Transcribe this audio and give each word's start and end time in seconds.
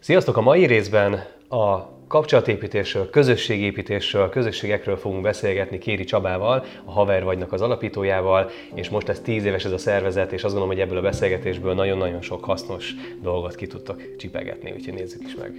Sziasztok! 0.00 0.36
A 0.36 0.40
mai 0.40 0.66
részben 0.66 1.24
a 1.48 1.96
kapcsolatépítésről, 2.08 3.10
közösségépítésről, 3.10 4.28
közösségekről 4.28 4.96
fogunk 4.96 5.22
beszélgetni 5.22 5.78
Kéri 5.78 6.04
Csabával, 6.04 6.64
a 6.84 6.90
Haver 6.90 7.24
vagynak 7.24 7.52
az 7.52 7.60
alapítójával, 7.60 8.50
és 8.74 8.88
most 8.88 9.08
ez 9.08 9.20
tíz 9.20 9.44
éves 9.44 9.64
ez 9.64 9.72
a 9.72 9.78
szervezet, 9.78 10.32
és 10.32 10.44
azt 10.44 10.54
gondolom, 10.54 10.68
hogy 10.68 10.80
ebből 10.80 10.98
a 10.98 11.02
beszélgetésből 11.02 11.74
nagyon-nagyon 11.74 12.22
sok 12.22 12.44
hasznos 12.44 12.94
dolgot 13.22 13.54
ki 13.54 13.66
tudtok 13.66 14.16
csipegetni, 14.16 14.72
úgyhogy 14.72 14.94
nézzük 14.94 15.22
is 15.26 15.34
meg. 15.34 15.52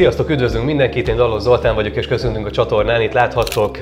Sziasztok, 0.00 0.30
üdvözlünk 0.30 0.64
mindenkit, 0.64 1.08
én 1.08 1.16
Dalos 1.16 1.42
Zoltán 1.42 1.74
vagyok, 1.74 1.96
és 1.96 2.06
köszöntünk 2.06 2.46
a 2.46 2.50
csatornán. 2.50 3.00
Itt 3.00 3.12
láthattok 3.12 3.78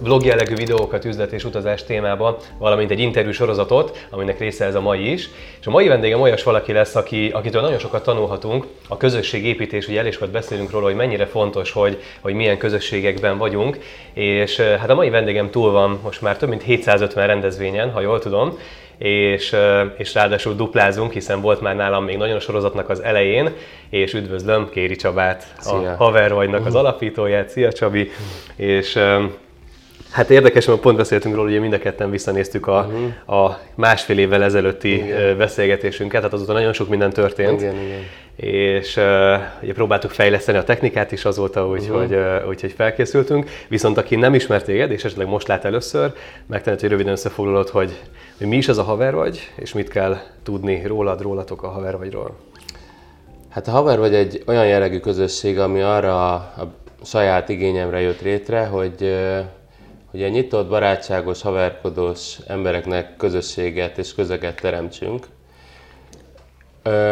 vlog 0.00 0.24
jellegű 0.24 0.54
videókat 0.54 1.04
üzlet 1.04 1.32
és 1.32 1.44
utazás 1.44 1.84
témában, 1.84 2.36
valamint 2.58 2.90
egy 2.90 2.98
interjú 2.98 3.30
sorozatot, 3.30 4.06
aminek 4.10 4.38
része 4.38 4.64
ez 4.64 4.74
a 4.74 4.80
mai 4.80 5.12
is. 5.12 5.28
És 5.60 5.66
a 5.66 5.70
mai 5.70 5.88
vendégem 5.88 6.20
olyas 6.20 6.42
valaki 6.42 6.72
lesz, 6.72 6.94
aki, 6.94 7.30
akitől 7.32 7.62
nagyon 7.62 7.78
sokat 7.78 8.02
tanulhatunk. 8.02 8.66
A 8.88 8.96
közösségépítés, 8.96 9.88
ugye 9.88 9.98
elég 9.98 10.12
sokat 10.12 10.30
beszélünk 10.30 10.70
róla, 10.70 10.84
hogy 10.84 10.94
mennyire 10.94 11.26
fontos, 11.26 11.72
hogy, 11.72 12.02
hogy 12.20 12.34
milyen 12.34 12.58
közösségekben 12.58 13.38
vagyunk. 13.38 13.78
És 14.12 14.60
hát 14.60 14.90
a 14.90 14.94
mai 14.94 15.10
vendégem 15.10 15.50
túl 15.50 15.70
van 15.70 15.98
most 16.02 16.20
már 16.20 16.36
több 16.36 16.48
mint 16.48 16.62
750 16.62 17.26
rendezvényen, 17.26 17.90
ha 17.90 18.00
jól 18.00 18.18
tudom, 18.18 18.58
és, 18.98 19.56
és 19.96 20.14
ráadásul 20.14 20.54
duplázunk, 20.54 21.12
hiszen 21.12 21.40
volt 21.40 21.60
már 21.60 21.76
nálam 21.76 22.04
még 22.04 22.16
nagyon 22.16 22.36
a 22.36 22.40
sorozatnak 22.40 22.88
az 22.88 23.00
elején, 23.00 23.50
és 23.90 24.14
üdvözlöm 24.14 24.68
Kéri 24.70 24.96
Csabát, 24.96 25.54
Szia. 25.58 25.92
a 25.92 25.96
Haver 25.96 26.34
vagynak 26.34 26.66
az 26.66 26.74
alapítóját. 26.74 27.48
Szia 27.48 27.72
Csabi! 27.72 28.10
És 28.56 28.98
Hát 30.10 30.30
érdekes, 30.30 30.66
mert 30.66 30.80
pont 30.80 30.96
beszéltünk 30.96 31.34
róla, 31.34 31.50
hogy 31.50 31.60
mind 31.60 31.72
a 31.72 31.78
ketten 31.78 32.10
visszanéztük 32.10 32.66
a, 32.66 32.88
uh-huh. 32.88 33.40
a 33.44 33.60
másfél 33.74 34.18
évvel 34.18 34.42
ezelőtti 34.42 34.94
igen. 34.94 35.38
beszélgetésünket, 35.38 36.20
tehát 36.20 36.32
azóta 36.32 36.52
nagyon 36.52 36.72
sok 36.72 36.88
minden 36.88 37.12
történt. 37.12 37.60
Igen, 37.60 37.74
igen. 37.74 38.00
És 38.38 38.96
uh, 38.96 39.04
ugye 39.62 39.72
próbáltuk 39.72 40.10
fejleszteni 40.10 40.58
a 40.58 40.64
technikát 40.64 41.12
is 41.12 41.24
azóta, 41.24 41.68
úgyhogy 41.68 42.12
uh-huh. 42.12 42.42
uh, 42.42 42.48
úgy, 42.48 42.72
felkészültünk. 42.76 43.50
Viszont 43.68 43.96
aki 43.96 44.16
nem 44.16 44.34
ismert 44.34 44.64
téged, 44.64 44.90
és 44.90 45.04
esetleg 45.04 45.26
most 45.26 45.48
lát 45.48 45.64
először, 45.64 46.12
megtenhet, 46.46 46.80
hogy 46.80 46.90
röviden 46.90 47.12
összefoglalod, 47.12 47.68
hogy, 47.68 48.00
hogy 48.38 48.46
mi 48.46 48.56
is 48.56 48.68
az 48.68 48.78
a 48.78 48.82
haver 48.82 49.14
vagy, 49.14 49.50
és 49.56 49.72
mit 49.72 49.88
kell 49.88 50.16
tudni 50.42 50.82
rólad, 50.86 51.20
rólatok 51.20 51.62
a 51.62 51.68
haver 51.68 51.96
vagyról. 51.96 52.36
Hát 53.48 53.68
a 53.68 53.70
haver 53.70 53.98
vagy 53.98 54.14
egy 54.14 54.42
olyan 54.46 54.66
jellegű 54.66 54.98
közösség, 54.98 55.58
ami 55.58 55.80
arra 55.80 56.32
a 56.34 56.72
saját 57.04 57.48
igényemre 57.48 58.00
jött 58.00 58.20
létre, 58.20 58.64
hogy 58.64 59.16
hogy 60.10 60.22
a 60.22 60.28
nyitott, 60.28 60.68
barátságos, 60.68 61.42
haverkodós 61.42 62.38
embereknek 62.46 63.16
közösséget 63.16 63.98
és 63.98 64.14
közeget 64.14 64.60
teremtsünk. 64.60 65.26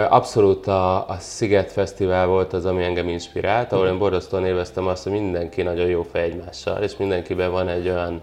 Abszolút 0.09 0.67
a, 0.67 1.09
a 1.09 1.17
Sziget 1.19 1.73
Fesztivál 1.73 2.27
volt 2.27 2.53
az, 2.53 2.65
ami 2.65 2.83
engem 2.83 3.09
inspirált, 3.09 3.73
ahol 3.73 3.87
én 3.87 3.99
borzasztóan 3.99 4.47
élveztem 4.47 4.87
azt, 4.87 5.03
hogy 5.03 5.13
mindenki 5.13 5.63
nagyon 5.63 5.87
jó 5.87 6.03
fej 6.03 6.23
egymással, 6.23 6.83
és 6.83 6.97
mindenkiben 6.97 7.51
van 7.51 7.69
egy 7.69 7.89
olyan 7.89 8.23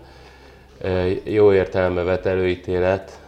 jó 1.23 1.53
értelembe 1.53 2.03
vett 2.03 2.25
előítélet 2.25 3.19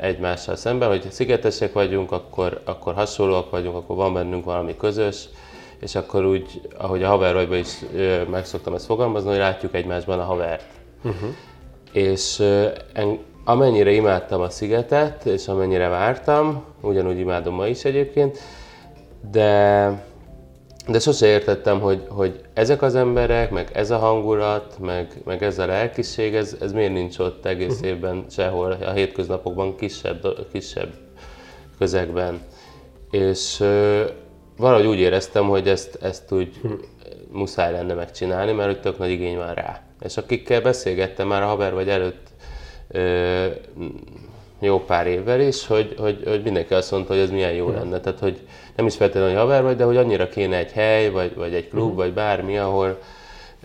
egymással 0.00 0.56
szemben, 0.56 0.88
hogy 0.88 1.10
szigetesek 1.10 1.72
vagyunk, 1.72 2.12
akkor, 2.12 2.60
akkor 2.64 2.94
hasonlóak 2.94 3.50
vagyunk, 3.50 3.76
akkor 3.76 3.96
van 3.96 4.14
bennünk 4.14 4.44
valami 4.44 4.76
közös, 4.76 5.28
és 5.80 5.94
akkor 5.94 6.24
úgy, 6.24 6.60
ahogy 6.78 7.02
a 7.02 7.08
haverojban 7.08 7.58
is 7.58 7.78
meg 8.30 8.44
szoktam 8.46 8.74
ezt 8.74 8.86
fogalmazni, 8.86 9.28
hogy 9.28 9.38
látjuk 9.38 9.74
egymásban 9.74 10.18
a 10.18 10.24
havert. 10.24 10.64
Uh-huh. 11.02 11.28
És 11.92 12.42
amennyire 13.44 13.90
imádtam 13.90 14.40
a 14.40 14.50
szigetet, 14.50 15.24
és 15.24 15.48
amennyire 15.48 15.88
vártam, 15.88 16.64
ugyanúgy 16.80 17.18
imádom 17.18 17.54
ma 17.54 17.66
is 17.66 17.84
egyébként, 17.84 18.38
de, 19.30 19.88
de 20.88 20.98
sose 20.98 21.26
értettem, 21.26 21.80
hogy, 21.80 22.06
hogy 22.08 22.40
ezek 22.54 22.82
az 22.82 22.94
emberek, 22.94 23.50
meg 23.50 23.70
ez 23.72 23.90
a 23.90 23.98
hangulat, 23.98 24.76
meg, 24.78 25.22
meg 25.24 25.42
ez 25.42 25.58
a 25.58 25.66
lelkiség, 25.66 26.34
ez, 26.34 26.56
ez 26.60 26.72
miért 26.72 26.92
nincs 26.92 27.18
ott 27.18 27.46
egész 27.46 27.74
uh-huh. 27.74 27.88
évben 27.88 28.24
sehol, 28.30 28.72
a 28.72 28.90
hétköznapokban 28.90 29.76
kisebb, 29.76 30.26
kisebb 30.52 30.92
közegben. 31.78 32.40
És 33.10 33.60
ö, 33.60 34.04
valahogy 34.56 34.86
úgy 34.86 34.98
éreztem, 34.98 35.48
hogy 35.48 35.68
ezt, 35.68 35.98
ezt 36.02 36.32
úgy 36.32 36.52
uh-huh. 36.62 36.80
muszáj 37.30 37.72
lenne 37.72 37.94
megcsinálni, 37.94 38.52
mert 38.52 38.80
tök 38.80 38.98
nagy 38.98 39.10
igény 39.10 39.36
van 39.36 39.54
rá. 39.54 39.82
És 40.00 40.16
akikkel 40.16 40.60
beszélgettem 40.60 41.28
már 41.28 41.42
a 41.42 41.46
haver 41.46 41.72
vagy 41.72 41.88
előtt 41.88 42.31
jó 44.60 44.80
pár 44.80 45.06
évvel 45.06 45.40
is, 45.40 45.66
hogy, 45.66 45.94
hogy, 45.98 46.22
hogy 46.24 46.42
mindenki 46.42 46.74
azt 46.74 46.90
mondta, 46.90 47.12
hogy 47.12 47.22
ez 47.22 47.30
milyen 47.30 47.52
jó 47.52 47.70
lenne. 47.70 48.00
Tehát, 48.00 48.18
hogy 48.18 48.40
nem 48.76 48.86
is 48.86 48.96
feltétlenül, 48.96 49.30
hogy 49.30 49.40
haver 49.40 49.62
vagy, 49.62 49.76
de 49.76 49.84
hogy 49.84 49.96
annyira 49.96 50.28
kéne 50.28 50.56
egy 50.56 50.72
hely, 50.72 51.10
vagy, 51.10 51.34
vagy 51.34 51.54
egy 51.54 51.68
klub, 51.68 51.82
uh-huh. 51.82 51.96
vagy 51.96 52.12
bármi, 52.12 52.58
ahol, 52.58 52.98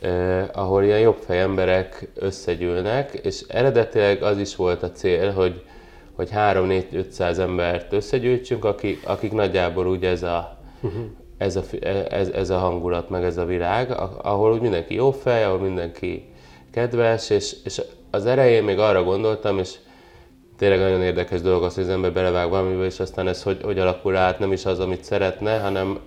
eh, 0.02 0.48
ahol 0.54 0.84
ilyen 0.84 1.00
jobb 1.00 1.18
fej 1.26 1.40
emberek 1.40 2.10
összegyűlnek, 2.16 3.14
és 3.24 3.44
eredetileg 3.48 4.24
az 4.24 4.38
is 4.38 4.56
volt 4.56 4.84
a 4.84 4.92
cél, 4.92 5.32
hogy, 5.32 5.62
hogy 6.16 6.30
3-4-500 6.36 7.38
embert 7.38 7.94
összegyűjtsünk, 7.94 8.66
akik, 8.66 9.02
akik 9.08 9.32
nagyjából 9.32 9.88
úgy 9.88 10.04
ez 10.04 10.24
a, 10.24 10.58
uh-huh 10.82 11.06
ez 11.38 11.56
a, 11.56 11.64
ez, 12.10 12.30
ez 12.30 12.50
a 12.50 12.58
hangulat, 12.58 13.10
meg 13.10 13.24
ez 13.24 13.38
a 13.38 13.46
világ, 13.46 13.92
ahol 14.22 14.54
úgy 14.54 14.62
mindenki 14.62 14.94
jó 14.94 15.12
fej, 15.12 15.44
ahol 15.44 15.60
mindenki 15.60 16.26
kedves, 16.72 17.30
és, 17.30 17.56
és 17.64 17.82
az 18.12 18.26
erején 18.26 18.64
még 18.64 18.80
arra 18.80 19.04
gondoltam, 19.04 19.58
és 19.58 19.76
tényleg 20.58 20.80
nagyon 20.80 21.02
érdekes 21.02 21.42
dolog 21.42 21.64
az, 21.64 21.76
hogy 21.76 21.84
az 21.84 21.90
ember 21.90 22.14
belevág 22.14 22.50
valamibe, 22.50 22.86
és 22.86 23.00
aztán 23.00 23.28
ez 23.28 23.44
hogy, 23.44 23.62
hogy 23.64 23.80
alakul 23.80 24.16
át, 24.16 24.40
nem 24.40 24.52
is 24.52 24.66
az, 24.66 24.80
amit 24.80 25.04
szeretne, 25.04 25.60
hanem 25.60 26.00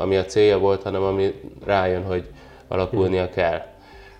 ami 0.00 0.16
a 0.16 0.24
célja 0.24 0.58
volt, 0.58 0.82
hanem 0.82 1.02
ami 1.02 1.40
rájön, 1.64 2.04
hogy 2.04 2.28
alakulnia 2.68 3.28
kell. 3.28 3.62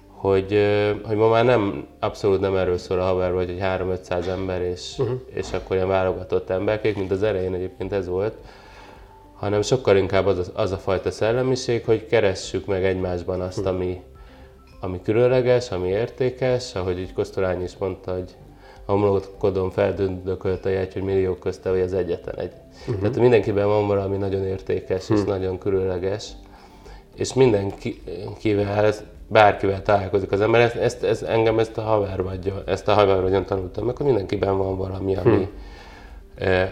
Hogy, 0.07 0.59
hogy 1.05 1.17
ma 1.17 1.29
már 1.29 1.45
nem, 1.45 1.87
abszolút 2.01 2.41
nem 2.41 2.57
erről 2.57 2.79
szól 2.79 3.01
a 3.01 3.05
haver, 3.05 3.33
hogy 3.33 3.49
egy 3.51 3.61
3-500 3.63 4.27
ember, 4.27 4.63
és, 4.63 4.95
uh-huh. 4.99 5.21
és 5.35 5.53
akkor 5.53 5.77
ilyen 5.77 5.89
válogatott 5.89 6.51
emberkék, 6.51 6.97
mint 6.97 7.11
az 7.11 7.23
elején 7.23 7.55
egyébként 7.55 7.93
ez 7.93 8.09
volt, 8.09 8.35
hanem 9.35 9.63
sokkal 9.63 9.97
inkább 9.97 10.27
az 10.27 10.39
a, 10.39 10.61
az 10.61 10.73
a 10.73 10.77
fajta 10.77 11.11
szellemiség, 11.11 11.85
hogy 11.85 12.07
keressük 12.07 12.67
meg 12.67 12.85
egymásban 12.85 13.41
azt, 13.41 13.67
ami, 13.67 14.01
ami 14.81 15.01
különleges, 15.03 15.71
ami 15.71 15.89
értékes, 15.89 16.75
ahogy 16.75 16.99
így 16.99 17.13
Kosztolányi 17.13 17.63
is 17.63 17.77
mondta, 17.79 18.13
hogy 18.13 18.37
a 18.85 18.93
homlokodon 18.93 19.71
feldöndökölt 19.71 20.65
a 20.65 20.69
jegy, 20.69 20.93
hogy 20.93 21.03
milliók 21.03 21.41
közte 21.41 21.71
vagy 21.71 21.81
az 21.81 21.93
egyetlen 21.93 22.39
egy. 22.39 22.53
Uh-huh. 22.81 23.01
Tehát 23.01 23.17
mindenkiben 23.17 23.67
van 23.67 23.87
valami 23.87 24.17
nagyon 24.17 24.45
értékes 24.45 25.03
uh-huh. 25.03 25.17
és 25.17 25.23
hm. 25.23 25.29
nagyon 25.31 25.59
különleges, 25.59 26.29
és 27.17 27.35
mindenkivel, 27.35 28.93
bárkivel 29.29 29.83
találkozik 29.83 30.33
az 30.33 30.41
ember, 30.41 30.61
ezt, 30.61 30.75
ezt, 30.75 31.03
ezt 31.05 31.23
engem 31.23 31.59
ezt 31.59 31.79
a 31.79 31.83
haver 31.83 32.23
vagy, 32.23 32.53
ezt 32.67 32.89
a 32.89 32.93
haver 32.93 33.23
vagyon 33.23 33.45
tanultam 33.45 33.85
meg, 33.85 33.97
hogy 33.97 34.07
mindenkiben 34.07 34.59
van 34.59 34.77
valami, 34.77 35.17
ami, 35.17 35.31
uh-huh 35.31 35.49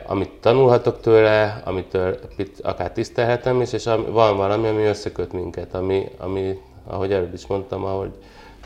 amit 0.07 0.31
tanulhatok 0.41 1.01
tőle, 1.01 1.63
amitől 1.65 2.19
akár 2.63 2.93
tisztelhetem 2.93 3.61
is, 3.61 3.73
és 3.73 3.85
van 4.11 4.37
valami, 4.37 4.69
ami 4.69 4.85
összeköt 4.85 5.33
minket, 5.33 5.75
ami, 5.75 6.09
ami 6.19 6.59
ahogy 6.87 7.13
előbb 7.13 7.35
is 7.35 7.47
mondtam, 7.47 7.85
ahogy 7.85 8.11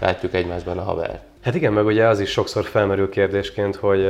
látjuk 0.00 0.34
egymásban 0.34 0.78
a 0.78 0.82
haver. 0.82 1.20
Hát 1.40 1.54
igen, 1.54 1.72
meg 1.72 1.84
ugye 1.84 2.06
az 2.06 2.20
is 2.20 2.30
sokszor 2.30 2.64
felmerül 2.64 3.08
kérdésként, 3.08 3.76
hogy 3.76 4.06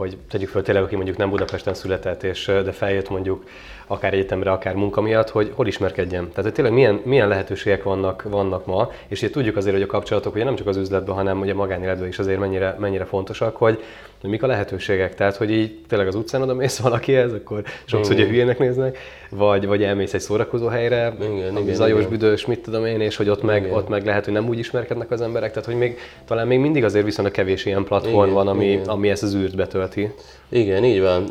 hogy 0.00 0.16
tegyük 0.30 0.48
föl 0.48 0.62
tényleg, 0.62 0.84
aki 0.84 0.96
mondjuk 0.96 1.16
nem 1.16 1.30
Budapesten 1.30 1.74
született, 1.74 2.22
és, 2.22 2.46
de 2.46 2.72
feljött 2.72 3.08
mondjuk 3.08 3.44
akár 3.86 4.12
egyetemre, 4.12 4.50
akár 4.50 4.74
munka 4.74 5.00
miatt, 5.00 5.30
hogy 5.30 5.52
hol 5.54 5.66
ismerkedjem. 5.66 6.28
Tehát, 6.28 6.42
hogy 6.42 6.52
tényleg 6.52 6.72
milyen, 6.72 7.00
milyen 7.04 7.28
lehetőségek 7.28 7.82
vannak, 7.82 8.22
vannak 8.22 8.66
ma, 8.66 8.90
és 9.08 9.22
ugye 9.22 9.30
tudjuk 9.30 9.56
azért, 9.56 9.74
hogy 9.74 9.84
a 9.84 9.86
kapcsolatok 9.86 10.34
ugye 10.34 10.44
nem 10.44 10.54
csak 10.54 10.66
az 10.66 10.76
üzletben, 10.76 11.14
hanem 11.14 11.40
ugye 11.40 11.54
magánéletben 11.54 12.08
is 12.08 12.18
azért 12.18 12.38
mennyire, 12.38 12.76
mennyire 12.78 13.04
fontosak, 13.04 13.56
hogy, 13.56 13.82
hogy 14.20 14.30
mik 14.30 14.42
a 14.42 14.46
lehetőségek. 14.46 15.14
Tehát, 15.14 15.36
hogy 15.36 15.50
így 15.50 15.78
tényleg 15.88 16.08
az 16.08 16.14
utcán 16.14 16.42
oda 16.42 16.54
mész 16.54 16.78
valakihez, 16.78 17.32
akkor 17.32 17.62
sokszor 17.84 18.14
ugye 18.14 18.26
hülyének 18.26 18.58
néznek, 18.58 18.98
vagy, 19.30 19.66
vagy 19.66 19.82
elmész 19.82 20.14
egy 20.14 20.20
szórakozó 20.20 20.66
helyre, 20.66 21.14
igen, 21.20 21.56
igen, 21.56 21.74
zajos, 21.74 21.98
igen. 21.98 22.10
büdös, 22.10 22.46
mit 22.46 22.60
tudom 22.60 22.84
én, 22.86 23.00
és 23.00 23.16
hogy 23.16 23.28
ott 23.28 23.42
meg, 23.42 23.72
ott 23.72 23.88
meg 23.88 24.04
lehet, 24.04 24.24
hogy 24.24 24.34
nem 24.34 24.48
úgy 24.48 24.58
ismerkednek 24.58 25.10
az 25.10 25.20
emberek, 25.20 25.50
tehát 25.50 25.68
hogy 25.68 25.78
még, 25.78 25.98
talán 26.24 26.46
még 26.46 26.58
mindig 26.58 26.84
azért 26.84 27.04
viszonylag 27.04 27.34
kevés 27.34 27.64
ilyen 27.64 27.84
platform 27.84 28.22
igen, 28.22 28.34
van, 28.34 28.48
ami, 28.48 28.70
igen. 28.70 28.88
ami 28.88 29.08
ezt 29.08 29.22
az 29.22 29.34
űrt 29.34 29.56
betölti. 29.56 30.12
Igen, 30.48 30.84
így 30.84 31.00
van. 31.00 31.24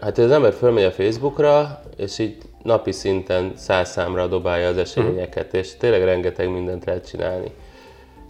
Hát 0.00 0.18
az 0.18 0.30
ember 0.30 0.52
fölmegy 0.52 0.84
a 0.84 0.90
Facebookra, 0.90 1.82
és 1.96 2.18
így 2.18 2.36
napi 2.62 2.92
szinten 2.92 3.52
száz 3.54 3.90
számra 3.90 4.26
dobálja 4.26 4.68
az 4.68 4.76
eseményeket, 4.76 5.44
uh-huh. 5.44 5.60
és 5.60 5.76
tényleg 5.76 6.04
rengeteg 6.04 6.50
mindent 6.50 6.84
lehet 6.84 7.08
csinálni. 7.08 7.50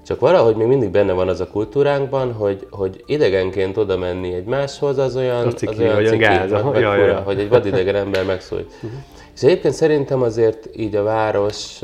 Csak 0.06 0.20
valahogy 0.20 0.56
még 0.56 0.66
mindig 0.66 0.90
benne 0.90 1.12
van 1.12 1.28
az 1.28 1.40
a 1.40 1.46
kultúránkban, 1.46 2.32
hogy, 2.32 2.66
hogy 2.70 3.02
idegenként 3.06 3.76
oda 3.76 3.96
menni 3.96 4.34
egymáshoz, 4.34 4.98
az 4.98 5.16
olyan, 5.16 5.56
ciki, 5.56 5.72
az 5.72 5.78
olyan 5.78 6.04
ciki, 6.04 6.16
gáz, 6.16 6.50
vagy, 6.50 6.62
vagy 6.62 6.82
fura, 6.82 7.22
hogy 7.24 7.38
egy 7.38 7.48
vadidegen 7.48 7.94
ember 7.94 8.24
megszólít. 8.24 8.72
Uh-huh. 8.74 8.90
És 9.34 9.42
egyébként 9.42 9.74
szerintem 9.74 10.22
azért 10.22 10.68
így 10.76 10.96
a 10.96 11.02
város 11.02 11.80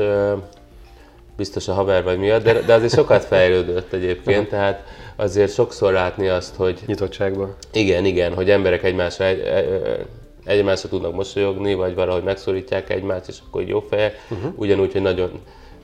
biztos 1.36 1.68
a 1.68 1.72
haver 1.72 2.02
vagy 2.02 2.18
miatt, 2.18 2.42
de, 2.42 2.60
de 2.60 2.74
azért 2.74 2.92
sokat 2.92 3.24
fejlődött 3.24 3.92
egyébként, 3.92 4.48
tehát 4.48 4.84
azért 5.16 5.52
sokszor 5.52 5.92
látni 5.92 6.28
azt, 6.28 6.54
hogy... 6.54 6.80
Nyitottságban. 6.86 7.54
Igen, 7.72 8.04
igen, 8.04 8.34
hogy 8.34 8.50
emberek 8.50 8.82
egymásra 8.82 9.24
egy, 9.24 9.42
egymásra 10.44 10.88
tudnak 10.88 11.14
mosolyogni, 11.14 11.74
vagy 11.74 11.94
valahogy 11.94 12.22
megszorítják 12.22 12.90
egymást, 12.90 13.28
és 13.28 13.38
akkor 13.46 13.62
jó 13.62 13.80
fejek. 13.80 14.26
Uh-huh. 14.30 14.52
Ugyanúgy, 14.56 14.92
hogy 14.92 15.02
nagyon, 15.02 15.30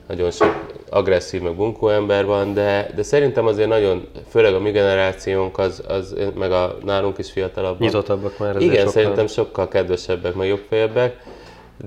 nagyon 0.09 0.31
sok 0.31 0.65
agresszív, 0.89 1.41
meg 1.41 1.55
bunkó 1.55 1.89
ember 1.89 2.25
van, 2.25 2.53
de, 2.53 2.91
de 2.95 3.03
szerintem 3.03 3.45
azért 3.45 3.67
nagyon, 3.67 4.07
főleg 4.29 4.53
a 4.53 4.59
mi 4.59 4.71
generációnk, 4.71 5.57
az, 5.57 5.83
az 5.87 6.15
meg 6.35 6.51
a 6.51 6.77
nálunk 6.85 7.17
is 7.17 7.31
fiatalabbak. 7.31 7.79
Nyitottabbak 7.79 8.37
már. 8.39 8.61
Igen, 8.61 8.75
sokkal. 8.75 8.91
szerintem 8.91 9.27
sokkal 9.27 9.67
kedvesebbek, 9.67 10.33
meg 10.33 10.47
jobbfejebbek. 10.47 11.23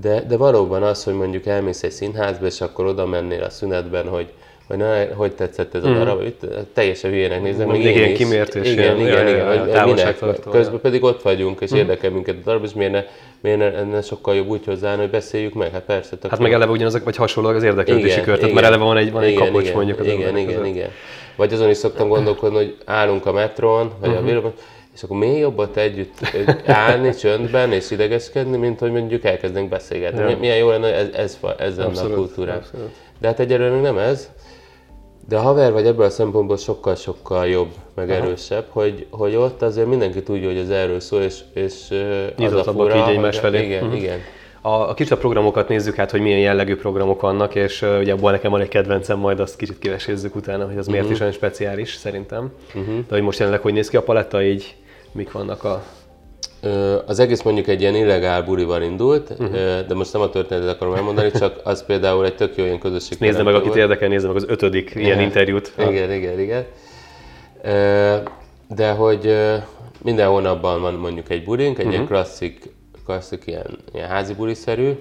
De, 0.01 0.25
de 0.29 0.37
valóban 0.37 0.83
az, 0.83 1.05
hogy 1.05 1.15
mondjuk 1.15 1.47
elmész 1.47 1.83
egy 1.83 1.91
színházba, 1.91 2.47
és 2.47 2.61
akkor 2.61 2.87
oda 2.87 3.07
mennél 3.07 3.43
a 3.43 3.51
szünetben, 3.51 4.09
hogy, 4.09 4.33
hogy 4.73 4.81
na, 4.81 5.15
hogy 5.15 5.33
tetszett 5.33 5.75
ez 5.75 5.85
a 5.85 5.89
mm. 5.89 5.95
darab, 5.95 6.23
itt 6.23 6.47
teljesen 6.73 7.11
hülyének 7.11 7.43
nézem. 7.43 7.69
Még 7.69 7.97
ilyen 7.97 8.15
kimértés. 8.15 8.73
Igen, 8.73 9.01
igen, 9.01 9.29
igen, 9.29 9.69
igen, 9.69 9.89
minek, 9.89 10.19
közben 10.51 10.81
pedig 10.81 11.03
ott 11.03 11.23
vagyunk, 11.23 11.61
és 11.61 11.73
mm. 11.73 11.77
érdekel 11.77 12.11
minket 12.11 12.35
a 12.35 12.45
darab, 12.45 12.65
és 12.65 12.73
miért 12.73 12.93
ne, 12.93 13.05
miért 13.41 13.59
ne, 13.59 13.83
ne 13.83 14.03
sokkal 14.03 14.35
jobb 14.35 14.49
úgy 14.49 14.65
hozzáállni, 14.65 15.01
hogy 15.01 15.11
beszéljük 15.11 15.55
meg, 15.55 15.71
hát 15.73 15.83
persze. 15.83 16.17
Hát 16.29 16.39
meg 16.39 16.53
eleve 16.53 16.71
ugyanazok, 16.71 17.05
vagy 17.05 17.17
hasonlóak 17.17 17.57
az 17.57 17.63
érdeklődési 17.63 18.21
kör, 18.21 18.39
tehát 18.39 18.55
mert 18.55 18.67
eleve 18.67 18.85
van 18.85 18.97
egy, 18.97 19.13
van 19.13 19.23
egy 19.23 19.31
igen, 19.31 19.45
kapocs 19.45 19.63
igen, 19.63 19.77
mondjuk 19.77 20.01
az 20.01 20.07
Igen, 20.07 20.37
igen, 20.37 20.67
igen. 20.67 20.91
Vagy 21.37 21.53
azon 21.53 21.71
is 21.71 21.77
szoktam 21.77 22.09
gondolkodni, 22.09 22.57
hogy 22.57 22.77
állunk 22.85 23.27
a 23.27 23.33
metrón, 23.33 23.93
vagy 24.01 24.11
a 24.11 24.13
mhm. 24.13 24.25
villában, 24.25 24.53
és 24.95 25.03
akkor 25.03 25.17
még 25.17 25.39
jobbat 25.39 25.77
együtt 25.77 26.19
állni 26.67 27.15
csöndben 27.15 27.73
és 27.73 27.91
idegeskedni, 27.91 28.57
mint 28.57 28.79
hogy 28.79 28.91
mondjuk 28.91 29.25
elkezdünk 29.25 29.69
beszélgetni. 29.69 30.31
Ja. 30.31 30.37
Milyen 30.39 30.57
jó 30.57 30.69
lenne, 30.69 30.95
ez, 30.95 31.09
ez, 31.13 31.39
ez 31.59 31.77
lenne 31.77 32.01
a 32.01 32.15
kultúrám. 32.15 32.61
De 33.19 33.27
hát 33.27 33.41
egyelőre 33.41 33.71
még 33.71 33.83
nem 33.83 33.99
ez. 33.99 34.31
De 35.29 35.37
a 35.37 35.41
haver 35.41 35.73
vagy 35.73 35.87
ebből 35.87 36.05
a 36.05 36.11
szempontból 36.11 36.57
sokkal-sokkal 36.57 37.47
jobb, 37.47 37.71
meg 37.95 38.11
Aha. 38.11 38.19
erősebb, 38.19 38.65
hogy, 38.69 39.07
hogy 39.11 39.35
ott 39.37 39.63
azért 39.63 39.87
mindenki 39.87 40.23
tudja, 40.23 40.49
hogy 40.49 40.57
ez 40.57 40.69
erről 40.69 41.01
szól, 41.01 41.21
és, 41.21 41.41
és 41.53 41.73
az 42.37 42.67
a 42.67 42.73
fura, 42.73 42.97
így 42.97 43.15
egymás 43.15 43.39
felé. 43.39 43.65
Igen, 43.65 43.83
uh-huh. 43.85 43.99
igen. 43.99 44.19
A, 44.61 44.69
a 44.69 44.95
kisebb 44.95 45.19
programokat 45.19 45.69
nézzük 45.69 45.95
hát, 45.95 46.11
hogy 46.11 46.21
milyen 46.21 46.39
jellegű 46.39 46.77
programok 46.77 47.21
vannak, 47.21 47.55
és 47.55 47.83
uh, 47.83 47.99
ugye 47.99 48.13
abból 48.13 48.31
nekem 48.31 48.51
van 48.51 48.61
egy 48.61 48.69
kedvencem, 48.69 49.19
majd 49.19 49.41
azt 49.41 49.57
kicsit 49.57 49.79
kivesézzük 49.79 50.35
utána, 50.35 50.65
hogy 50.65 50.77
az 50.77 50.87
uh-huh. 50.87 50.93
miért 50.93 51.11
is 51.11 51.21
olyan 51.21 51.33
speciális 51.33 51.95
szerintem. 51.95 52.53
Uh-huh. 52.75 52.95
De 52.95 53.15
hogy 53.15 53.23
most 53.23 53.39
jelenleg 53.39 53.63
hogy 53.63 53.73
néz 53.73 53.89
ki 53.89 53.97
a 53.97 54.03
paletta, 54.03 54.43
így 54.43 54.75
mik 55.13 55.33
vannak 55.33 55.65
a... 55.65 55.83
Az 57.07 57.19
egész 57.19 57.43
mondjuk 57.43 57.69
egy 57.69 57.81
ilyen 57.81 57.95
illegál 57.95 58.43
bulival 58.43 58.83
indult, 58.83 59.31
uh-huh. 59.31 59.81
de 59.87 59.95
most 59.95 60.13
nem 60.13 60.23
a 60.23 60.31
történetet 60.31 60.75
akarom 60.75 60.95
elmondani, 60.95 61.31
csak 61.31 61.61
az 61.65 61.85
például 61.85 62.25
egy 62.25 62.35
tök 62.35 62.57
jó 62.57 62.65
ilyen 62.65 62.79
közösség. 62.79 63.19
Nézze 63.21 63.43
meg, 63.43 63.55
akit 63.55 63.75
érdekel, 63.75 64.09
nézze 64.09 64.27
meg 64.27 64.37
az 64.37 64.45
ötödik 64.49 64.91
igen. 64.91 65.03
ilyen 65.03 65.21
interjút. 65.21 65.73
Igen, 65.79 66.13
igen, 66.13 66.41
igen. 66.41 66.65
De 68.75 68.91
hogy 68.91 69.37
minden 70.03 70.29
hónapban 70.29 70.81
van 70.81 70.95
mondjuk 70.95 71.31
egy 71.31 71.45
bulink, 71.45 71.79
egy 71.79 71.85
uh-huh. 71.85 71.93
ilyen 71.93 72.07
klasszik, 72.07 72.71
klasszik 73.05 73.43
ilyen, 73.47 73.79
ilyen 73.93 74.09
házi 74.09 74.35
buliszerű, 74.35 74.93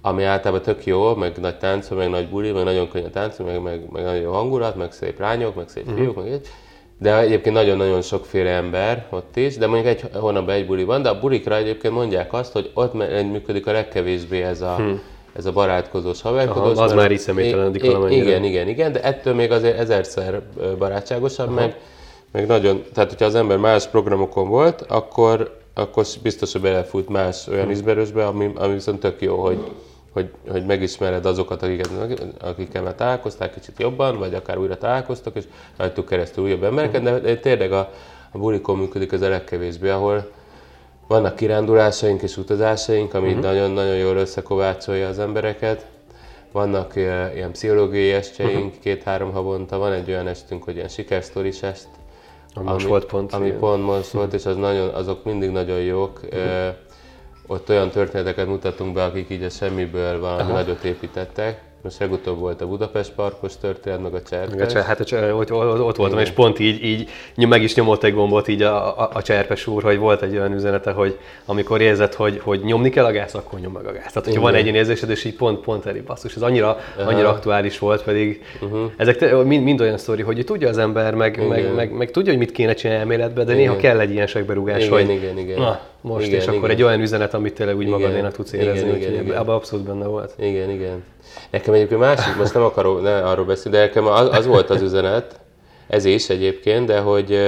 ami 0.00 0.22
általában 0.22 0.64
tök 0.64 0.86
jó, 0.86 1.14
meg 1.14 1.36
nagy 1.40 1.58
tánc, 1.58 1.88
meg 1.88 2.10
nagy 2.10 2.28
buli, 2.28 2.50
meg 2.50 2.64
nagyon 2.64 2.88
könnyű 2.90 3.08
tánc, 3.08 3.38
meg, 3.38 3.62
meg, 3.62 3.80
meg 3.92 4.02
nagyon 4.02 4.20
jó 4.20 4.32
hangulat, 4.32 4.76
meg 4.76 4.92
szép 4.92 5.18
lányok, 5.20 5.54
meg 5.54 5.68
szép 5.68 5.84
uh-huh. 5.84 5.98
fiúk, 5.98 6.16
meg 6.16 6.32
így. 6.32 6.48
De 6.98 7.18
egyébként 7.18 7.54
nagyon-nagyon 7.54 8.02
sokféle 8.02 8.50
ember 8.50 9.06
ott 9.10 9.36
is, 9.36 9.56
de 9.56 9.66
mondjuk 9.66 9.88
egy 9.88 10.04
hónapban 10.12 10.54
egy 10.54 10.66
buli 10.66 10.84
van, 10.84 11.02
de 11.02 11.08
a 11.08 11.18
bulikra 11.18 11.56
egyébként 11.56 11.94
mondják 11.94 12.32
azt, 12.32 12.52
hogy 12.52 12.70
ott 12.74 12.92
működik 13.30 13.66
a 13.66 13.72
legkevésbé 13.72 14.42
ez 14.42 14.60
a, 14.60 14.74
hmm. 14.76 15.00
ez 15.36 15.46
a 15.46 15.52
barátkozós, 15.52 16.22
haverkodós. 16.22 16.76
Aha, 16.76 16.84
az 16.84 16.92
már 16.92 17.10
így 17.10 17.18
személytelenedik 17.18 17.84
valamennyire. 17.84 18.24
Igen, 18.24 18.44
igen, 18.44 18.68
igen, 18.68 18.92
de 18.92 19.02
ettől 19.02 19.34
még 19.34 19.50
azért 19.50 19.78
ezerszer 19.78 20.42
barátságosabb, 20.78 21.50
meg, 21.50 21.76
meg 22.32 22.46
nagyon, 22.46 22.84
tehát 22.92 23.10
hogyha 23.10 23.24
az 23.24 23.34
ember 23.34 23.56
más 23.56 23.86
programokon 23.86 24.48
volt, 24.48 24.82
akkor, 24.88 25.56
akkor 25.74 26.04
biztos, 26.22 26.52
hogy 26.52 26.60
belefut 26.60 27.08
más 27.08 27.46
olyan 27.48 27.62
hmm. 27.62 27.70
ismerősbe, 27.70 28.26
ami, 28.26 28.50
ami 28.54 28.72
viszont 28.72 29.00
tök 29.00 29.20
jó, 29.22 29.36
hogy, 29.36 29.58
hogy, 30.14 30.30
hogy 30.48 30.66
megismered 30.66 31.26
azokat, 31.26 31.62
akiket, 31.62 31.90
akikkel 32.40 32.82
már 32.82 32.94
találkoztál 32.94 33.50
kicsit 33.50 33.78
jobban, 33.78 34.18
vagy 34.18 34.34
akár 34.34 34.58
újra 34.58 34.78
találkoztak, 34.78 35.36
és 35.36 35.44
rajtuk 35.76 36.06
keresztül 36.06 36.44
újabb 36.44 36.64
embereket, 36.64 37.02
de, 37.02 37.18
de 37.18 37.36
tényleg 37.36 37.72
a, 37.72 37.90
a 38.30 38.38
bulikon 38.38 38.78
működik 38.78 39.12
az 39.12 39.20
a 39.20 39.28
legkevésbé, 39.28 39.88
ahol 39.88 40.30
vannak 41.06 41.36
kirándulásaink 41.36 42.22
és 42.22 42.36
utazásaink, 42.36 43.14
ami 43.14 43.28
uh-huh. 43.28 43.42
nagyon-nagyon 43.42 43.96
jól 43.96 44.16
összekovácsolja 44.16 45.08
az 45.08 45.18
embereket. 45.18 45.86
Vannak 46.52 46.92
uh, 46.96 47.30
ilyen 47.34 47.52
pszichológiai 47.52 48.12
estjeink, 48.12 48.66
uh-huh. 48.66 48.82
két-három 48.82 49.32
havonta, 49.32 49.78
van 49.78 49.92
egy 49.92 50.08
olyan 50.08 50.26
estünk, 50.26 50.64
hogy 50.64 50.74
ilyen 50.76 50.88
sikersztoris 50.88 51.62
est, 51.62 51.88
ami, 52.54 52.68
ami, 52.68 52.84
volt 52.84 53.04
pont, 53.04 53.32
ami 53.32 53.50
pont 53.50 53.84
most 53.84 54.10
volt, 54.10 54.32
és 54.32 54.46
az 54.46 54.56
nagyon, 54.56 54.94
azok 54.94 55.24
mindig 55.24 55.50
nagyon 55.50 55.80
jók. 55.80 56.20
Uh-huh 56.24 56.74
ott 57.46 57.68
olyan 57.68 57.90
történeteket 57.90 58.46
mutatunk 58.46 58.94
be, 58.94 59.04
akik 59.04 59.30
így 59.30 59.42
a 59.42 59.50
semmiből 59.50 60.20
valami 60.20 60.42
Aha. 60.42 60.52
nagyot 60.52 60.84
építettek. 60.84 61.73
Most 61.84 61.98
legutóbb 61.98 62.38
volt 62.38 62.60
a 62.60 62.66
Budapest 62.66 63.12
parkos 63.12 63.56
történet, 63.56 64.02
meg 64.02 64.14
a 64.14 64.22
Cserpes. 64.22 64.74
A 64.74 64.82
hát 64.82 65.00
a 65.00 65.04
cser, 65.04 65.32
ott, 65.32 65.52
ott, 65.52 65.80
ott 65.80 65.96
voltam, 65.96 66.18
Igen. 66.18 66.30
és 66.30 66.30
pont 66.30 66.58
így, 66.58 66.84
így 66.84 67.08
meg 67.48 67.62
is 67.62 67.74
nyomott 67.74 68.02
egy 68.02 68.14
gombot 68.14 68.48
így 68.48 68.62
a, 68.62 69.00
a, 69.00 69.10
a 69.12 69.22
Cserpes 69.22 69.66
úr, 69.66 69.82
hogy 69.82 69.98
volt 69.98 70.22
egy 70.22 70.36
olyan 70.36 70.52
üzenete, 70.52 70.90
hogy 70.90 71.18
amikor 71.44 71.80
érzed, 71.80 72.14
hogy, 72.14 72.40
hogy 72.42 72.60
nyomni 72.60 72.90
kell 72.90 73.04
a 73.04 73.10
gáz, 73.10 73.34
akkor 73.34 73.60
nyom 73.60 73.72
meg 73.72 73.86
a 73.86 73.92
gáz. 73.92 74.12
Tehát, 74.12 74.24
hogyha 74.24 74.40
van 74.40 74.54
egy 74.54 74.62
ilyen 74.62 74.74
érzésed, 74.74 75.10
és 75.10 75.24
így 75.24 75.34
pont, 75.36 75.60
pont 75.60 75.86
elég 75.86 76.02
basszus. 76.04 76.34
Ez 76.34 76.42
annyira, 76.42 76.78
Aha. 76.98 77.10
annyira 77.10 77.28
aktuális 77.28 77.78
volt, 77.78 78.02
pedig 78.02 78.42
uh-huh. 78.60 78.90
ezek 78.96 79.16
te, 79.16 79.34
mind, 79.34 79.64
mind, 79.64 79.80
olyan 79.80 79.98
sztori, 79.98 80.22
hogy 80.22 80.42
tudja 80.44 80.68
az 80.68 80.78
ember, 80.78 81.14
meg, 81.14 81.48
meg, 81.48 81.74
meg, 81.74 81.92
meg, 81.92 82.10
tudja, 82.10 82.30
hogy 82.30 82.40
mit 82.40 82.52
kéne 82.52 82.74
csinálni 82.74 83.00
elméletben, 83.02 83.46
de 83.46 83.52
Igen. 83.52 83.64
néha 83.64 83.76
kell 83.76 84.00
egy 84.00 84.10
ilyen 84.10 84.26
segberúgás, 84.26 84.84
Igen, 84.84 84.92
hogy 84.92 85.10
Igen, 85.10 85.38
Igen. 85.38 85.58
Na, 85.58 85.80
most, 86.00 86.26
igen, 86.26 86.38
és 86.38 86.44
igen. 86.44 86.56
akkor 86.56 86.70
egy 86.70 86.82
olyan 86.82 87.00
üzenet, 87.00 87.34
amit 87.34 87.54
tényleg 87.54 87.76
úgy 87.76 87.86
magadénak 87.86 88.32
tudsz 88.32 88.52
érezni, 88.52 88.88
igen, 88.88 89.12
igen, 89.12 89.24
igen. 89.24 89.36
abban 89.36 89.54
abszolút 89.54 89.86
benne 89.86 90.06
volt. 90.06 90.34
Igen, 90.38 90.70
igen. 90.70 91.02
Nekem 91.50 91.74
egyébként 91.74 92.00
másik, 92.00 92.36
most 92.36 92.54
nem 92.54 92.62
akarok 92.62 93.02
ne 93.02 93.16
arról 93.16 93.44
beszélni, 93.44 93.78
de 93.78 93.84
nekem 93.84 94.06
az, 94.06 94.28
az 94.32 94.46
volt 94.46 94.70
az 94.70 94.82
üzenet, 94.82 95.40
ez 95.86 96.04
is 96.04 96.28
egyébként, 96.28 96.86
de 96.86 96.98
hogy, 96.98 97.38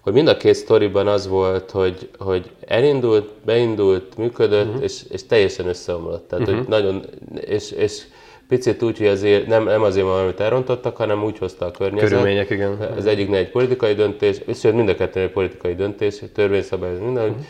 hogy 0.00 0.12
mind 0.12 0.28
a 0.28 0.36
két 0.36 0.54
sztoriban 0.54 1.06
az 1.06 1.28
volt, 1.28 1.70
hogy, 1.70 2.08
hogy 2.18 2.50
elindult, 2.66 3.30
beindult, 3.44 4.16
működött, 4.16 4.66
uh-huh. 4.66 4.82
és, 4.82 5.02
és 5.10 5.26
teljesen 5.26 5.66
összeomlott. 5.66 6.28
Tehát, 6.28 6.48
uh-huh. 6.48 6.64
hogy 6.64 6.68
mhm. 6.68 6.82
nagyon, 6.82 7.04
és, 7.40 7.70
és 7.70 8.02
picit 8.48 8.82
úgy, 8.82 8.98
hogy 8.98 9.06
azért 9.06 9.46
nem, 9.46 9.64
nem 9.64 9.82
azért 9.82 10.06
van, 10.06 10.20
amit 10.20 10.40
elrontottak, 10.40 10.96
hanem 10.96 11.24
úgy 11.24 11.38
hozta 11.38 11.66
a 11.66 11.70
környezet. 11.70 12.08
Körülmények, 12.08 12.50
igen. 12.50 12.76
Az 12.96 13.06
egyiknél 13.06 13.38
egy 13.38 13.50
politikai 13.50 13.94
döntés, 13.94 14.36
és 14.46 14.60
mind 14.60 14.88
a 14.88 14.94
kettő 14.94 15.20
egy 15.20 15.30
politikai 15.30 15.74
döntés, 15.74 16.22
törvényszabály, 16.34 16.98
minden, 16.98 17.28
uh-huh 17.28 17.44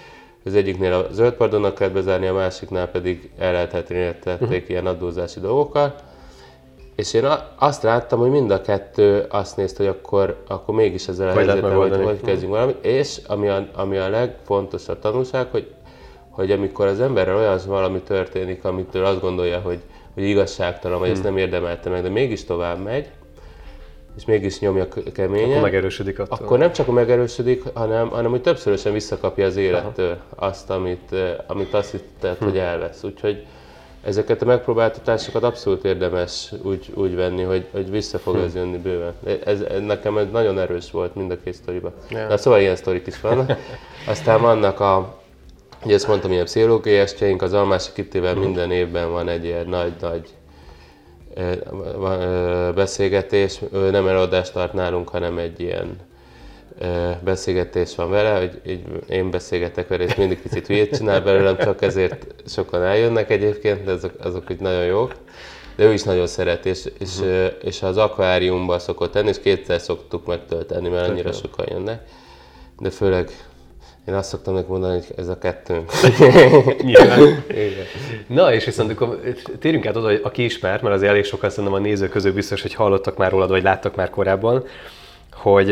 az 0.45 0.55
egyiknél 0.55 0.93
a 0.93 1.07
zöld 1.11 1.33
pardonnak 1.33 1.75
kellett 1.75 1.95
bezárni, 1.95 2.27
a 2.27 2.33
másiknál 2.33 2.89
pedig 2.89 3.31
el 3.39 3.53
lehetetlenítették 3.53 4.41
uh-huh. 4.41 4.69
ilyen 4.69 4.87
adózási 4.87 5.41
dolgokkal. 5.41 5.95
És 6.97 7.15
én 7.15 7.27
azt 7.59 7.83
láttam, 7.83 8.19
hogy 8.19 8.31
mind 8.31 8.51
a 8.51 8.61
kettő 8.61 9.27
azt 9.29 9.57
nézte, 9.57 9.85
hogy 9.85 9.97
akkor, 9.99 10.43
akkor 10.49 10.75
mégis 10.75 11.09
ezzel 11.09 11.29
a 11.29 11.33
helyzettel, 11.33 11.71
hogy, 11.71 12.03
hogy 12.03 12.21
kezdjünk 12.21 12.53
valamit. 12.53 12.85
És 12.85 13.21
ami 13.27 13.49
a, 13.49 13.69
ami 13.75 13.97
a 13.97 14.09
legfontosabb 14.09 14.99
tanulság, 14.99 15.47
hogy, 15.51 15.71
hogy 16.31 16.51
amikor 16.51 16.87
az 16.87 17.01
emberrel 17.01 17.37
olyan 17.37 17.59
valami 17.67 18.01
történik, 18.01 18.65
amitől 18.65 19.05
azt 19.05 19.21
gondolja, 19.21 19.61
hogy, 19.61 19.79
hogy 20.15 20.23
igazságtalan, 20.23 20.99
vagy 20.99 21.09
hmm. 21.09 21.17
ezt 21.17 21.25
nem 21.25 21.37
érdemelte 21.37 21.91
meg, 21.91 22.03
de 22.03 22.09
mégis 22.09 22.45
tovább 22.45 22.83
megy, 22.83 23.11
és 24.17 24.25
mégis 24.25 24.61
nyomja 24.61 24.89
keményen, 25.13 25.51
akkor 25.51 25.63
megerősödik 25.63 26.19
attól. 26.19 26.39
Akkor 26.41 26.59
nem 26.59 26.73
csak 26.73 26.87
megerősödik, 26.87 27.63
hanem, 27.75 28.09
hanem 28.09 28.31
hogy 28.31 28.41
többszörösen 28.41 28.93
visszakapja 28.93 29.47
az 29.47 29.57
élettől 29.57 30.17
Aha. 30.37 30.47
azt, 30.47 30.71
amit, 30.71 31.15
amit 31.47 31.75
azt 31.75 31.91
hitted, 31.91 32.37
hm. 32.37 32.45
hogy 32.45 32.59
elvesz. 32.59 33.03
Úgyhogy 33.03 33.47
ezeket 34.03 34.43
a 34.43 34.45
megpróbáltatásokat 34.45 35.43
abszolút 35.43 35.85
érdemes 35.85 36.53
úgy, 36.63 36.93
úgy 36.95 37.15
venni, 37.15 37.43
hogy, 37.43 37.67
hogy 37.73 37.91
vissza 37.91 38.19
fog 38.19 38.35
hm. 38.35 38.43
ez 38.43 38.55
jönni 38.55 38.79
bőven. 38.79 39.13
Ez, 39.45 39.61
ez, 39.61 39.81
nekem 39.81 40.19
ez 40.19 40.27
nagyon 40.33 40.59
erős 40.59 40.91
volt 40.91 41.15
mind 41.15 41.31
a 41.31 41.37
két 41.45 41.55
sztoriban. 41.55 41.93
Ja. 42.11 42.29
Na 42.29 42.37
szóval 42.37 42.61
ilyen 42.61 42.77
sztorik 42.77 43.07
is 43.07 43.21
vannak. 43.21 43.53
Aztán 44.07 44.41
vannak 44.41 44.81
a, 44.81 45.15
ugye 45.85 45.95
ezt 45.95 46.09
mondtam, 46.09 46.33
ilyen 46.33 46.45
pszichológiai 46.45 46.97
estjeink, 46.99 47.43
az 47.43 47.53
Almási 47.53 47.91
Kittével 47.95 48.35
hm. 48.35 48.41
minden 48.41 48.71
évben 48.71 49.11
van 49.11 49.29
egy 49.29 49.45
ilyen 49.45 49.67
nagy-nagy 49.67 50.29
beszélgetés, 52.75 53.61
ő 53.73 53.91
nem 53.91 54.09
előadást 54.09 54.53
tart 54.53 54.73
nálunk, 54.73 55.09
hanem 55.09 55.39
egy 55.39 55.61
ilyen 55.61 55.97
beszélgetés 57.25 57.95
van 57.95 58.11
vele, 58.11 58.39
hogy 58.39 58.61
így 58.67 58.85
én 59.09 59.31
beszélgetek 59.31 59.89
vele, 59.89 60.05
és 60.05 60.15
mindig 60.15 60.43
picit 60.43 60.67
hülyét 60.67 60.97
csinál 60.97 61.21
belőlem, 61.21 61.57
csak 61.59 61.83
ezért 61.83 62.27
sokan 62.47 62.83
eljönnek 62.83 63.31
egyébként, 63.31 63.85
de 63.85 63.93
azok, 63.93 64.13
azok 64.19 64.51
úgy 64.51 64.61
nagyon 64.61 64.85
jók. 64.85 65.15
De 65.77 65.85
ő 65.85 65.93
is 65.93 66.03
nagyon 66.03 66.27
szeret, 66.27 66.67
és, 66.67 66.89
és, 66.99 67.19
uh-huh. 67.19 67.47
és 67.63 67.83
az 67.83 67.97
akváriumban 67.97 68.79
szokott 68.79 69.13
tenni, 69.13 69.29
és 69.29 69.41
kétszer 69.41 69.81
szoktuk 69.81 70.27
megtölteni, 70.27 70.89
mert 70.89 71.09
annyira 71.09 71.33
sokan 71.33 71.67
jönnek. 71.71 72.03
De 72.79 72.91
főleg 72.91 73.31
Én 74.09 74.15
azt 74.15 74.29
szoktam 74.29 74.55
neki 74.55 74.71
mondani, 74.71 74.93
hogy 74.95 75.07
ez 75.17 75.29
a 75.29 75.39
kettőnk. 75.39 75.91
Nyilván. 76.83 77.45
Na, 78.27 78.53
és 78.53 78.65
viszont 78.65 78.91
akkor 78.91 79.21
térjünk 79.59 79.87
át 79.87 79.97
oda, 79.97 80.07
hogy 80.07 80.21
aki 80.23 80.45
ismer, 80.45 80.83
mert 80.83 80.95
azért 80.95 81.11
elég 81.11 81.25
sokan 81.25 81.51
szerintem 81.51 81.73
a 81.75 81.79
nézők 81.79 82.11
közül 82.11 82.33
biztos, 82.33 82.63
hogy 82.63 82.75
hallottak 82.75 83.17
már 83.17 83.31
rólad, 83.31 83.49
vagy 83.49 83.63
láttak 83.63 83.97
már 83.97 84.11
korábban, 84.11 84.65
hogy 85.33 85.71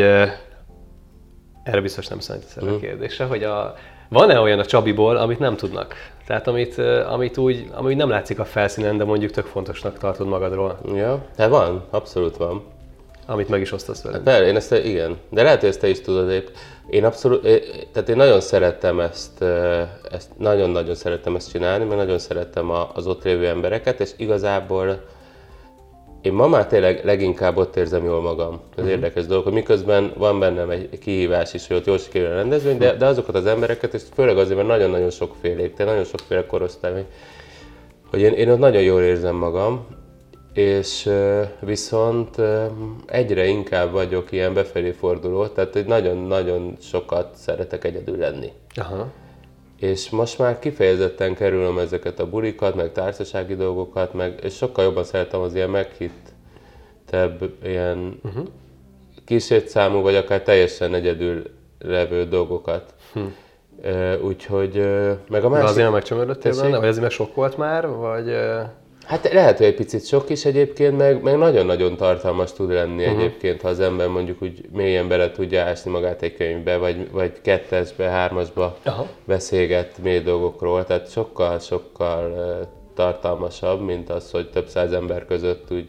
erre 1.63 1.81
biztos 1.81 2.07
nem 2.07 2.19
számít 2.19 2.43
a 2.61 2.79
kérdésre, 2.79 3.25
hogy 3.25 3.43
a, 3.43 3.75
van-e 4.09 4.39
olyan 4.39 4.59
a 4.59 4.65
Csabiból, 4.65 5.17
amit 5.17 5.39
nem 5.39 5.55
tudnak? 5.55 5.95
Tehát 6.27 6.47
amit, 6.47 6.77
amit 7.09 7.37
úgy, 7.37 7.69
ami 7.71 7.93
nem 7.95 8.09
látszik 8.09 8.39
a 8.39 8.45
felszínen, 8.45 8.97
de 8.97 9.03
mondjuk 9.03 9.31
tök 9.31 9.45
fontosnak 9.45 9.97
tartod 9.97 10.27
magadról, 10.27 10.79
Ja, 10.95 11.25
hát 11.37 11.49
van, 11.49 11.85
abszolút 11.89 12.37
van. 12.37 12.63
amit 13.25 13.49
meg 13.49 13.61
is 13.61 13.71
osztasz 13.71 14.01
veled. 14.01 14.21
Per, 14.21 14.43
én 14.43 14.55
ezt, 14.55 14.71
igen. 14.71 15.17
De 15.29 15.43
lehet, 15.43 15.59
hogy 15.59 15.69
ezt 15.69 15.79
te 15.79 15.87
is 15.87 16.01
tudod 16.01 16.29
épp. 16.29 16.47
Én 16.89 17.05
abszolút, 17.05 17.45
eh, 17.45 17.59
tehát 17.91 18.09
én 18.09 18.15
nagyon 18.15 18.41
szerettem 18.41 18.99
ezt, 18.99 19.41
ezt 20.11 20.29
nagyon-nagyon 20.37 20.95
szerettem 20.95 21.35
ezt 21.35 21.51
csinálni, 21.51 21.83
mert 21.85 21.97
nagyon 21.97 22.19
szerettem 22.19 22.69
az 22.93 23.07
ott 23.07 23.23
lévő 23.23 23.47
embereket, 23.47 23.99
és 23.99 24.11
igazából 24.15 25.01
én 26.21 26.33
ma 26.33 26.47
már 26.47 26.67
tényleg 26.67 27.05
leginkább 27.05 27.57
ott 27.57 27.75
érzem 27.75 28.03
jól 28.05 28.21
magam. 28.21 28.61
Ez 28.75 28.85
érdekes 28.85 29.25
dolog, 29.25 29.43
hogy 29.43 29.53
miközben 29.53 30.13
van 30.17 30.39
bennem 30.39 30.69
egy 30.69 30.99
kihívás 30.99 31.53
is, 31.53 31.67
hogy 31.67 31.77
ott 31.77 31.85
jól 31.85 31.97
sikerül 31.97 32.31
a 32.31 32.35
rendezvény, 32.35 32.77
de, 32.77 32.93
de 32.95 33.05
azokat 33.05 33.35
az 33.35 33.45
embereket, 33.45 33.93
és 33.93 34.01
főleg 34.13 34.37
azért, 34.37 34.55
mert 34.55 34.67
nagyon-nagyon 34.67 35.09
sokfélék, 35.09 35.75
de 35.75 35.83
nagyon 35.83 36.03
sokféle 36.03 36.45
korosztály, 36.45 37.05
hogy 38.09 38.19
én, 38.19 38.33
én 38.33 38.49
ott 38.49 38.59
nagyon 38.59 38.81
jól 38.81 39.01
érzem 39.01 39.35
magam, 39.35 39.85
és 40.53 41.09
viszont 41.59 42.41
egyre 43.05 43.45
inkább 43.45 43.91
vagyok 43.91 44.31
ilyen 44.31 44.53
befelé 44.53 44.91
forduló, 44.91 45.47
tehát 45.47 45.73
hogy 45.73 45.85
nagyon-nagyon 45.85 46.77
sokat 46.81 47.35
szeretek 47.35 47.83
egyedül 47.83 48.17
lenni. 48.17 48.51
Aha. 48.75 49.11
És 49.79 50.09
most 50.09 50.37
már 50.37 50.59
kifejezetten 50.59 51.35
kerülöm 51.35 51.77
ezeket 51.77 52.19
a 52.19 52.29
bulikat, 52.29 52.75
meg 52.75 52.91
társasági 52.91 53.55
dolgokat, 53.55 54.13
meg, 54.13 54.39
és 54.43 54.55
sokkal 54.55 54.83
jobban 54.83 55.03
szeretem 55.03 55.39
az 55.39 55.55
ilyen 55.55 55.69
meghittebb, 55.69 57.41
ilyen 57.63 58.19
uh-huh. 58.23 58.45
kísértszámú, 59.25 60.01
vagy 60.01 60.15
akár 60.15 60.41
teljesen 60.41 60.93
egyedül 60.93 61.43
levő 61.79 62.25
dolgokat. 62.25 62.93
Hm. 63.13 63.19
Úgyhogy, 64.21 64.73
meg 65.29 65.43
a 65.43 65.47
De 65.47 65.47
másik... 65.47 65.67
azért 65.67 65.83
nem 65.83 65.91
megcsömörödtél 65.91 66.55
benne, 66.55 66.77
vagy 66.77 66.87
azért 66.87 67.01
meg 67.01 67.11
sok 67.11 67.35
volt 67.35 67.57
már, 67.57 67.87
vagy... 67.87 68.35
Hát 69.05 69.33
lehet, 69.33 69.57
hogy 69.57 69.65
egy 69.65 69.75
picit 69.75 70.05
sok 70.05 70.29
is 70.29 70.45
egyébként, 70.45 70.97
meg, 70.97 71.21
meg 71.21 71.37
nagyon-nagyon 71.37 71.95
tartalmas 71.95 72.53
tud 72.53 72.71
lenni 72.71 73.05
uh-huh. 73.05 73.19
egyébként, 73.19 73.61
ha 73.61 73.67
az 73.67 73.79
ember 73.79 74.07
mondjuk 74.07 74.41
úgy 74.41 74.65
mélyen 74.71 75.07
bele 75.07 75.31
tudja 75.31 75.63
ásni 75.63 75.91
magát 75.91 76.21
egy 76.21 76.35
könyvbe, 76.35 76.77
vagy, 76.77 77.11
vagy 77.11 77.41
kettesbe, 77.41 78.05
hármasba 78.05 78.77
Aha. 78.83 79.07
beszélget 79.25 79.97
mély 80.03 80.19
dolgokról, 80.19 80.85
tehát 80.85 81.11
sokkal-sokkal 81.11 82.33
tartalmasabb, 82.95 83.81
mint 83.81 84.09
az, 84.09 84.31
hogy 84.31 84.49
több 84.49 84.67
száz 84.67 84.91
ember 84.91 85.25
között 85.25 85.71
úgy, 85.71 85.87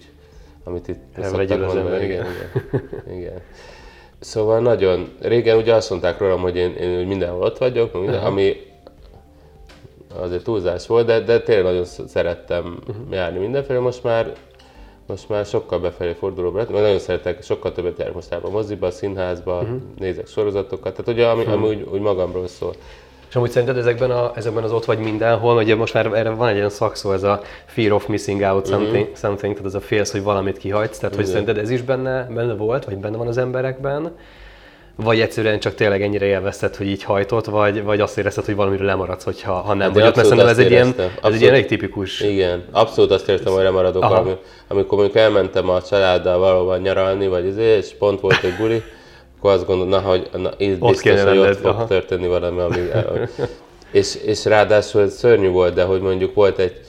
amit 0.64 0.88
itt 0.88 1.02
Elvegyül 1.14 1.46
szoktak 1.46 1.68
az 1.68 1.74
mondani. 1.74 1.94
ember, 1.94 2.10
igen, 2.10 2.26
igen. 2.26 3.18
igen. 3.18 3.40
Szóval 4.20 4.60
nagyon, 4.60 5.12
régen 5.20 5.56
ugye 5.56 5.74
azt 5.74 5.90
mondták 5.90 6.18
rólam, 6.18 6.40
hogy 6.40 6.56
én, 6.56 6.74
én 6.74 7.06
mindenhol 7.06 7.42
ott 7.42 7.58
vagyok, 7.58 7.92
minden, 7.92 8.22
ami 8.22 8.56
azért 10.20 10.44
túlzás 10.44 10.86
volt, 10.86 11.06
de, 11.06 11.20
de 11.20 11.40
tényleg 11.40 11.64
nagyon 11.64 11.84
sz- 11.84 12.08
szerettem 12.08 12.78
uh-huh. 12.88 13.04
járni 13.10 13.38
mindenfelé. 13.38 13.78
Most 13.78 14.02
már, 14.02 14.32
most 15.06 15.28
már 15.28 15.46
sokkal 15.46 15.78
befelé 15.78 16.12
fordulóbb 16.12 16.54
lett, 16.54 16.70
mert 16.70 16.82
nagyon 16.82 16.98
szeretek, 16.98 17.42
sokkal 17.42 17.72
többet 17.72 17.98
járok 17.98 18.14
most 18.14 18.32
a 18.32 18.50
moziba, 18.50 18.86
a 18.86 18.90
színházba, 18.90 19.58
uh-huh. 19.58 19.76
nézek 19.98 20.26
sorozatokat, 20.26 20.94
tehát 20.96 21.10
ugye 21.10 21.26
ami, 21.26 21.44
ami 21.44 21.68
úgy, 21.68 21.88
úgy 21.92 22.00
magamról 22.00 22.46
szól. 22.46 22.74
És 23.28 23.40
amúgy 23.40 23.50
szerinted 23.50 23.76
ezekben, 23.76 24.10
a, 24.10 24.32
ezekben 24.34 24.62
az 24.64 24.72
ott 24.72 24.84
vagy 24.84 24.98
mindenhol, 24.98 25.56
ugye 25.56 25.74
most 25.74 25.94
már 25.94 26.06
erre 26.06 26.30
van 26.30 26.48
egy 26.48 26.56
olyan 26.56 26.70
szakszó, 26.70 27.12
ez 27.12 27.22
a 27.22 27.40
fear 27.66 27.92
of 27.92 28.06
missing 28.06 28.40
out 28.40 28.66
something, 28.66 29.02
uh-huh. 29.02 29.16
something 29.16 29.52
tehát 29.52 29.66
ez 29.66 29.74
a 29.74 29.80
félsz, 29.80 30.12
hogy 30.12 30.22
valamit 30.22 30.56
kihagysz, 30.56 30.98
tehát 30.98 31.14
hogy 31.14 31.24
Igen. 31.24 31.36
szerinted 31.36 31.64
ez 31.64 31.70
is 31.70 31.82
benne, 31.82 32.26
benne 32.34 32.54
volt, 32.54 32.84
vagy 32.84 32.96
benne 32.96 33.16
van 33.16 33.26
az 33.26 33.38
emberekben, 33.38 34.16
vagy 34.96 35.20
egyszerűen 35.20 35.58
csak 35.58 35.74
tényleg 35.74 36.02
ennyire 36.02 36.26
élvezted, 36.26 36.76
hogy 36.76 36.86
így 36.86 37.02
hajtott, 37.02 37.44
vagy, 37.44 37.82
vagy 37.82 38.00
azt 38.00 38.18
érezted, 38.18 38.44
hogy 38.44 38.54
valamiről 38.54 38.86
lemaradsz, 38.86 39.24
hogyha, 39.24 39.52
ha 39.52 39.74
nem 39.74 39.80
Hát 39.80 39.94
vagy 39.94 40.02
ott, 40.02 40.16
mert 40.16 40.28
szerintem 40.28 40.52
ez 40.52 40.58
egy, 40.58 40.70
ilyen, 40.70 40.94
ez 41.22 41.34
egy 41.34 41.40
ilyen 41.40 41.52
elég 41.52 41.66
tipikus. 41.66 42.20
Igen, 42.20 42.64
abszolút 42.70 43.10
azt 43.10 43.28
éreztem, 43.28 43.52
hogy 43.52 43.70
maradok 43.72 44.02
Aha. 44.02 44.12
valami. 44.12 44.36
Amikor 44.68 44.98
mondjuk 44.98 45.18
elmentem 45.18 45.68
a 45.68 45.82
családdal 45.82 46.38
valahol 46.38 46.78
nyaralni, 46.78 47.26
vagy 47.26 47.46
izé, 47.46 47.76
és 47.76 47.94
pont 47.98 48.20
volt 48.20 48.42
egy 48.42 48.56
buli, 48.56 48.82
akkor 49.38 49.50
azt 49.50 49.66
gondolom, 49.66 49.90
na, 49.90 50.08
hogy 50.08 50.28
na, 50.32 50.50
itt 50.56 50.82
Ott 50.82 50.90
biztos, 50.90 51.22
hogy 51.22 51.38
ott 51.38 51.44
lenned, 51.44 51.56
fog 51.56 51.66
aha. 51.70 51.86
történni 51.86 52.26
valami, 52.26 52.60
ami... 52.60 52.80
és, 53.92 54.14
és 54.24 54.44
ráadásul 54.44 55.08
szörnyű 55.08 55.48
volt, 55.48 55.74
de 55.74 55.82
hogy 55.82 56.00
mondjuk 56.00 56.34
volt 56.34 56.58
egy, 56.58 56.80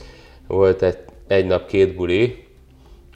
volt 0.48 0.82
egy, 0.82 0.98
egy 1.28 1.46
nap 1.46 1.68
két 1.68 1.96
buli, 1.96 2.45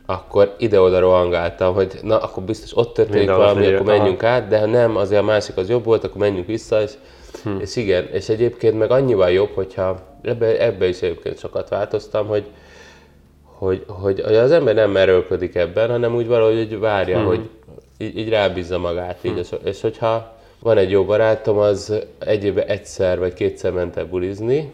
akkor 0.09 0.55
ide-oda 0.57 0.99
rohangáltam, 0.99 1.73
hogy 1.73 1.99
na, 2.01 2.17
akkor 2.17 2.43
biztos 2.43 2.77
ott 2.77 2.93
történik 2.93 3.19
Mindenhol 3.19 3.45
valami, 3.45 3.73
akkor 3.73 3.89
aha. 3.89 3.97
menjünk 3.97 4.23
át, 4.23 4.47
de 4.47 4.59
ha 4.59 4.65
nem, 4.65 4.95
azért 4.95 5.21
a 5.21 5.25
másik 5.25 5.57
az 5.57 5.69
jobb 5.69 5.83
volt, 5.83 6.03
akkor 6.03 6.17
menjünk 6.17 6.45
vissza, 6.45 6.81
és, 6.81 6.91
hm. 7.43 7.59
és 7.59 7.75
igen, 7.75 8.07
és 8.11 8.29
egyébként 8.29 8.77
meg 8.77 8.91
annyival 8.91 9.31
jobb, 9.31 9.49
hogyha 9.53 9.99
ebbe, 10.21 10.65
ebbe 10.65 10.87
is 10.87 11.01
egyébként 11.01 11.39
sokat 11.39 11.69
változtam, 11.69 12.27
hogy, 12.27 12.45
hogy, 13.43 13.83
hogy, 13.87 14.21
hogy 14.21 14.35
az 14.35 14.51
ember 14.51 14.75
nem 14.75 14.97
erőlködik 14.97 15.55
ebben, 15.55 15.89
hanem 15.89 16.15
úgy 16.15 16.27
valahogy 16.27 16.55
hogy 16.55 16.79
várja, 16.79 17.17
hmm. 17.17 17.27
hogy 17.27 17.49
így, 17.97 18.17
így 18.17 18.29
rábízza 18.29 18.77
magát. 18.77 19.17
Így, 19.21 19.37
és, 19.37 19.49
és 19.63 19.81
hogyha 19.81 20.35
van 20.59 20.77
egy 20.77 20.91
jó 20.91 21.05
barátom, 21.05 21.57
az 21.57 21.93
egy 22.19 22.43
évben 22.43 22.67
egyszer 22.67 23.19
vagy 23.19 23.33
kétszer 23.33 23.71
ment 23.71 23.97
el 23.97 24.05
bulizni, 24.05 24.73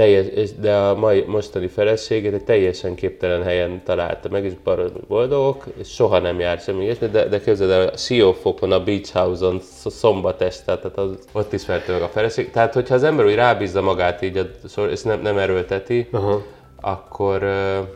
teljes, 0.00 0.54
de 0.60 0.74
a 0.74 0.94
mai, 0.94 1.24
mostani 1.26 1.66
feleségét 1.68 2.34
egy 2.34 2.44
teljesen 2.44 2.94
képtelen 2.94 3.42
helyen 3.42 3.82
találta 3.84 4.28
meg, 4.28 4.44
és 4.44 4.52
baromi 4.64 4.90
boldogok, 5.08 5.64
és 5.78 5.88
soha 5.94 6.18
nem 6.18 6.40
járt 6.40 6.62
semmi 6.62 6.82
ilyesmi, 6.84 7.06
de, 7.06 7.28
de 7.28 7.40
képzeld 7.40 7.70
el, 7.70 7.88
a 7.88 7.96
Siófokon, 7.96 8.72
a 8.72 8.84
Beach 8.84 9.12
House-on, 9.12 9.60
Sz- 9.60 9.90
Szombateste, 9.90 10.78
tehát 10.78 10.98
az, 10.98 11.10
ott 11.32 11.52
ismerte 11.52 11.92
meg 11.92 12.02
a 12.02 12.08
feleség. 12.08 12.50
Tehát, 12.50 12.74
hogyha 12.74 12.94
az 12.94 13.02
ember 13.02 13.24
úgy 13.26 13.34
rábízza 13.34 13.82
magát 13.82 14.22
így, 14.22 14.36
a 14.36 14.68
sor, 14.68 14.90
és 14.90 15.02
nem, 15.02 15.20
nem 15.20 15.38
erőlteti, 15.38 16.08
Aha. 16.12 16.42
akkor, 16.80 17.44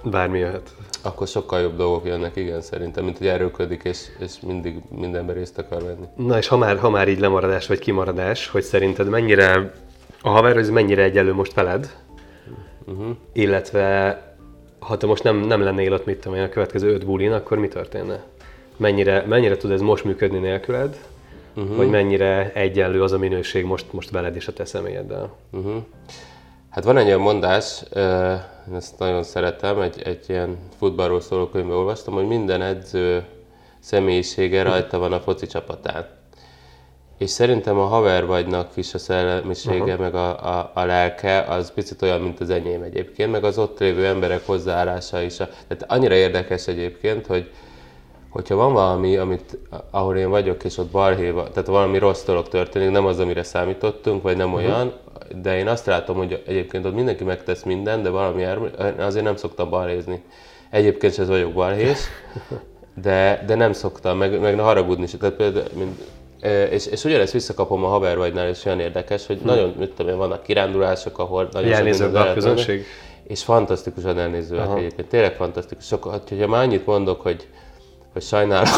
Bármi 0.04 0.38
jöhet. 0.38 0.70
akkor 1.02 1.26
sokkal 1.26 1.60
jobb 1.60 1.76
dolgok 1.76 2.06
jönnek, 2.06 2.36
igen, 2.36 2.60
szerintem, 2.60 3.04
mint 3.04 3.18
hogy 3.18 3.26
erőködik, 3.26 3.82
és, 3.84 3.98
és 4.18 4.32
mindig 4.46 4.76
mindenben 4.98 5.34
részt 5.34 5.58
akar 5.58 5.82
venni. 5.82 6.06
Na 6.28 6.38
és 6.38 6.48
ha 6.48 6.56
már, 6.56 6.78
ha 6.78 6.90
már 6.90 7.08
így 7.08 7.18
lemaradás 7.20 7.66
vagy 7.66 7.78
kimaradás, 7.78 8.48
hogy 8.48 8.62
szerinted 8.62 9.08
mennyire, 9.08 9.72
a 10.26 10.28
haver 10.28 10.56
ez 10.56 10.70
mennyire 10.70 11.02
egyelő 11.02 11.34
most 11.34 11.54
veled, 11.54 11.96
uh-huh. 12.86 13.16
illetve 13.32 14.18
ha 14.78 14.96
te 14.96 15.06
most 15.06 15.22
nem, 15.22 15.36
nem 15.36 15.62
lennél 15.62 15.92
ott, 15.92 16.04
mit 16.04 16.20
tudom 16.20 16.38
én, 16.38 16.44
a 16.44 16.48
következő 16.48 16.92
öt 16.92 17.06
bulin, 17.06 17.32
akkor 17.32 17.58
mi 17.58 17.68
történne? 17.68 18.22
Mennyire, 18.76 19.24
mennyire 19.26 19.56
tud 19.56 19.70
ez 19.70 19.80
most 19.80 20.04
működni 20.04 20.38
nélküled, 20.38 20.98
uh-huh. 21.56 21.76
vagy 21.76 21.90
mennyire 21.90 22.52
egyenlő 22.52 23.02
az 23.02 23.12
a 23.12 23.18
minőség 23.18 23.64
most, 23.64 23.92
most 23.92 24.10
veled 24.10 24.36
és 24.36 24.48
a 24.48 24.52
te 24.52 24.64
személyeddel? 24.64 25.34
Uh-huh. 25.50 25.74
Hát 26.70 26.84
van 26.84 26.96
egy 26.96 27.06
olyan 27.06 27.20
mondás, 27.20 27.82
ezt 28.74 28.98
nagyon 28.98 29.22
szeretem, 29.22 29.80
egy, 29.80 30.02
egy 30.04 30.24
ilyen 30.28 30.58
futballról 30.78 31.20
szóló 31.20 31.48
könyvben 31.48 31.76
olvastam, 31.76 32.14
hogy 32.14 32.26
minden 32.26 32.62
edző 32.62 33.24
személyisége 33.80 34.62
rajta 34.62 34.98
van 34.98 35.12
a 35.12 35.20
foci 35.20 35.46
csapatán. 35.46 36.06
És 37.18 37.30
szerintem 37.30 37.78
a 37.78 37.84
haver 37.84 38.26
vagynak 38.26 38.68
is 38.74 38.94
a 38.94 38.98
szellemisége, 38.98 39.82
uh-huh. 39.82 39.98
meg 39.98 40.14
a, 40.14 40.58
a, 40.58 40.70
a 40.74 40.84
lelke, 40.84 41.40
az 41.40 41.72
picit 41.72 42.02
olyan, 42.02 42.20
mint 42.20 42.40
az 42.40 42.50
enyém 42.50 42.82
egyébként, 42.82 43.30
meg 43.30 43.44
az 43.44 43.58
ott 43.58 43.78
lévő 43.78 44.06
emberek 44.06 44.46
hozzáállása 44.46 45.20
is. 45.20 45.40
A, 45.40 45.46
tehát 45.46 45.84
annyira 45.88 46.14
érdekes 46.14 46.66
egyébként, 46.66 47.26
hogy 47.26 47.50
hogyha 48.34 48.54
van 48.54 48.72
valami, 48.72 49.16
amit, 49.16 49.58
ahol 49.90 50.16
én 50.16 50.30
vagyok, 50.30 50.64
és 50.64 50.78
ott 50.78 50.90
balhéva, 50.90 51.48
tehát 51.48 51.68
valami 51.68 51.98
rossz 51.98 52.24
dolog 52.24 52.48
történik, 52.48 52.90
nem 52.90 53.06
az, 53.06 53.18
amire 53.18 53.42
számítottunk, 53.42 54.22
vagy 54.22 54.36
nem 54.36 54.54
olyan, 54.54 54.92
de 55.42 55.56
én 55.56 55.68
azt 55.68 55.86
látom, 55.86 56.16
hogy 56.16 56.42
egyébként 56.46 56.84
ott 56.84 56.94
mindenki 56.94 57.24
megtesz 57.24 57.62
mindent, 57.62 58.02
de 58.02 58.08
valami 58.08 58.44
azért 58.98 59.24
nem 59.24 59.36
szoktam 59.36 59.70
balhézni. 59.70 60.22
Egyébként 60.70 61.14
sem 61.14 61.26
vagyok 61.26 61.52
balhés, 61.52 61.98
de, 63.02 63.44
de 63.46 63.54
nem 63.54 63.72
szoktam, 63.72 64.18
meg, 64.18 64.40
meg 64.40 64.58
haragudni 64.58 65.06
se. 65.06 65.16
Tehát 65.16 65.34
például, 65.34 65.66
mint, 65.74 66.00
és, 66.70 66.86
és 66.86 67.04
ugyanezt 67.04 67.32
visszakapom 67.32 67.84
a 67.84 67.88
haver 67.88 68.16
vagynál, 68.16 68.48
és 68.48 68.64
olyan 68.64 68.80
érdekes, 68.80 69.26
hogy 69.26 69.38
nagyon, 69.44 69.74
mit 69.78 69.90
tudom 69.90 70.12
én, 70.12 70.18
vannak 70.18 70.42
kirándulások, 70.42 71.18
ahol 71.18 71.48
nagyon 71.52 71.72
Elnézőbb 71.72 72.14
a 72.14 72.32
közönség? 72.32 72.84
És 73.26 73.42
fantasztikusan 73.42 74.18
elnézőek 74.18 74.66
Aha. 74.66 74.78
egyébként, 74.78 75.08
tényleg 75.08 75.34
fantasztikus. 75.34 75.84
Sok, 75.84 76.10
hát, 76.10 76.46
már 76.48 76.62
annyit 76.62 76.86
mondok, 76.86 77.20
hogy 77.20 77.46
hogy 78.14 78.22
sajnálom, 78.22 78.68